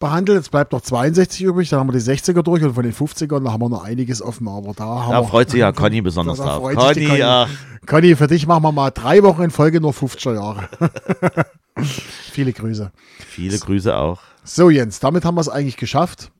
behandelt. 0.00 0.38
Jetzt 0.38 0.50
bleibt 0.50 0.72
noch 0.72 0.80
62 0.80 1.42
übrig, 1.42 1.68
dann 1.68 1.78
haben 1.80 1.92
wir 1.92 1.98
die 1.98 2.04
60er 2.04 2.42
durch 2.42 2.62
und 2.64 2.74
von 2.74 2.82
den 2.82 2.92
50ern 2.92 3.44
da 3.44 3.52
haben 3.52 3.60
wir 3.62 3.68
noch 3.68 3.84
einiges 3.84 4.20
offen. 4.20 4.48
Aber 4.48 4.72
da 4.74 4.84
haben 4.84 5.12
Da 5.12 5.22
freut 5.22 5.50
sich 5.50 5.60
ja 5.60 5.70
Conny 5.72 6.00
besonders 6.00 6.38
Da- 6.38 6.44
da 6.44 6.56
drauf. 6.58 6.74
Conny, 6.74 7.06
Conny. 7.06 7.22
ach, 7.22 7.48
Conny, 7.86 8.16
für 8.16 8.26
dich 8.26 8.46
machen 8.46 8.62
wir 8.64 8.72
mal 8.72 8.90
drei 8.90 9.22
Wochen 9.22 9.42
in 9.42 9.50
Folge 9.50 9.80
nur 9.80 9.92
50er 9.92 10.34
Jahre. 10.34 10.68
Viele 12.32 12.52
Grüße. 12.52 12.90
viele 13.28 13.58
Grüße 13.58 13.96
auch. 13.96 14.20
So, 14.44 14.68
Jens, 14.70 14.98
damit 15.00 15.24
haben 15.24 15.36
wir 15.36 15.40
es 15.40 15.48
eigentlich 15.48 15.76
geschafft. 15.76 16.30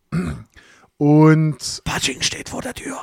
Und 0.98 1.82
Patsching 1.84 2.20
steht 2.20 2.48
vor 2.50 2.62
der 2.62 2.74
Tür. 2.74 2.98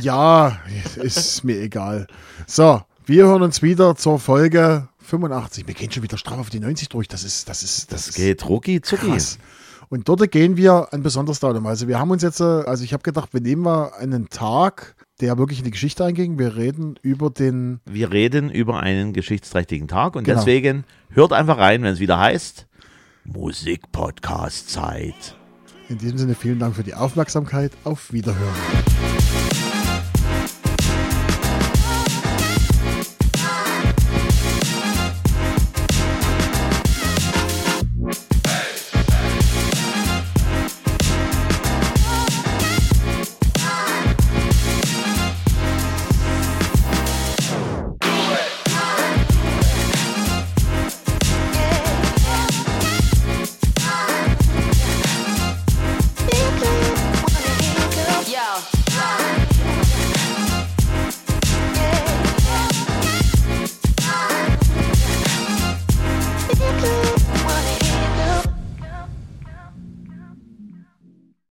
ja, 0.00 0.58
ist 0.96 1.44
mir 1.44 1.60
egal. 1.60 2.06
So, 2.46 2.82
wir 3.06 3.24
hören 3.26 3.42
uns 3.42 3.62
wieder 3.62 3.96
zur 3.96 4.18
Folge 4.18 4.88
85. 4.98 5.66
Wir 5.66 5.74
gehen 5.74 5.90
schon 5.90 6.02
wieder 6.02 6.18
straff 6.18 6.38
auf 6.38 6.50
die 6.50 6.60
90 6.60 6.88
durch. 6.90 7.08
Das 7.08 7.24
ist, 7.24 7.48
das 7.48 7.62
ist, 7.62 7.92
das, 7.92 8.06
Das 8.06 8.08
ist 8.08 8.16
geht 8.16 8.46
rucki 8.48 8.80
zucki. 8.82 9.06
krass. 9.12 9.38
Und 9.88 10.08
dort 10.08 10.30
gehen 10.32 10.56
wir 10.56 10.88
ein 10.92 11.02
besonderes 11.02 11.40
Datum. 11.40 11.66
Also 11.66 11.88
wir 11.88 11.98
haben 11.98 12.10
uns 12.10 12.22
jetzt, 12.22 12.40
äh, 12.40 12.44
also 12.44 12.84
ich 12.84 12.92
habe 12.92 13.02
gedacht, 13.02 13.32
wir 13.32 13.40
nehmen 13.40 13.62
mal 13.62 13.92
einen 13.98 14.28
Tag, 14.28 14.94
der 15.20 15.38
wirklich 15.38 15.58
in 15.60 15.64
die 15.64 15.70
Geschichte 15.70 16.04
einging. 16.04 16.38
Wir 16.38 16.56
reden 16.56 16.98
über 17.02 17.30
den, 17.30 17.80
Wir 17.86 18.12
reden 18.12 18.50
über 18.50 18.80
einen 18.80 19.12
geschichtsträchtigen 19.12 19.88
Tag 19.88 20.16
und 20.16 20.24
Genau. 20.24 20.38
deswegen 20.38 20.84
hört 21.10 21.32
einfach 21.32 21.58
rein, 21.58 21.82
wenn 21.82 21.92
es 21.92 22.00
wieder 22.00 22.18
heißt 22.18 22.66
Musikpodcast-Zeit. 23.24 25.36
in 25.88 25.98
diesem 25.98 26.18
Sinne 26.18 26.34
vielen 26.34 26.58
Dank 26.58 26.74
für 26.74 26.82
die 26.82 26.94
Aufmerksamkeit. 26.94 27.70
Auf 27.84 28.12
Wiederhören. 28.12 28.54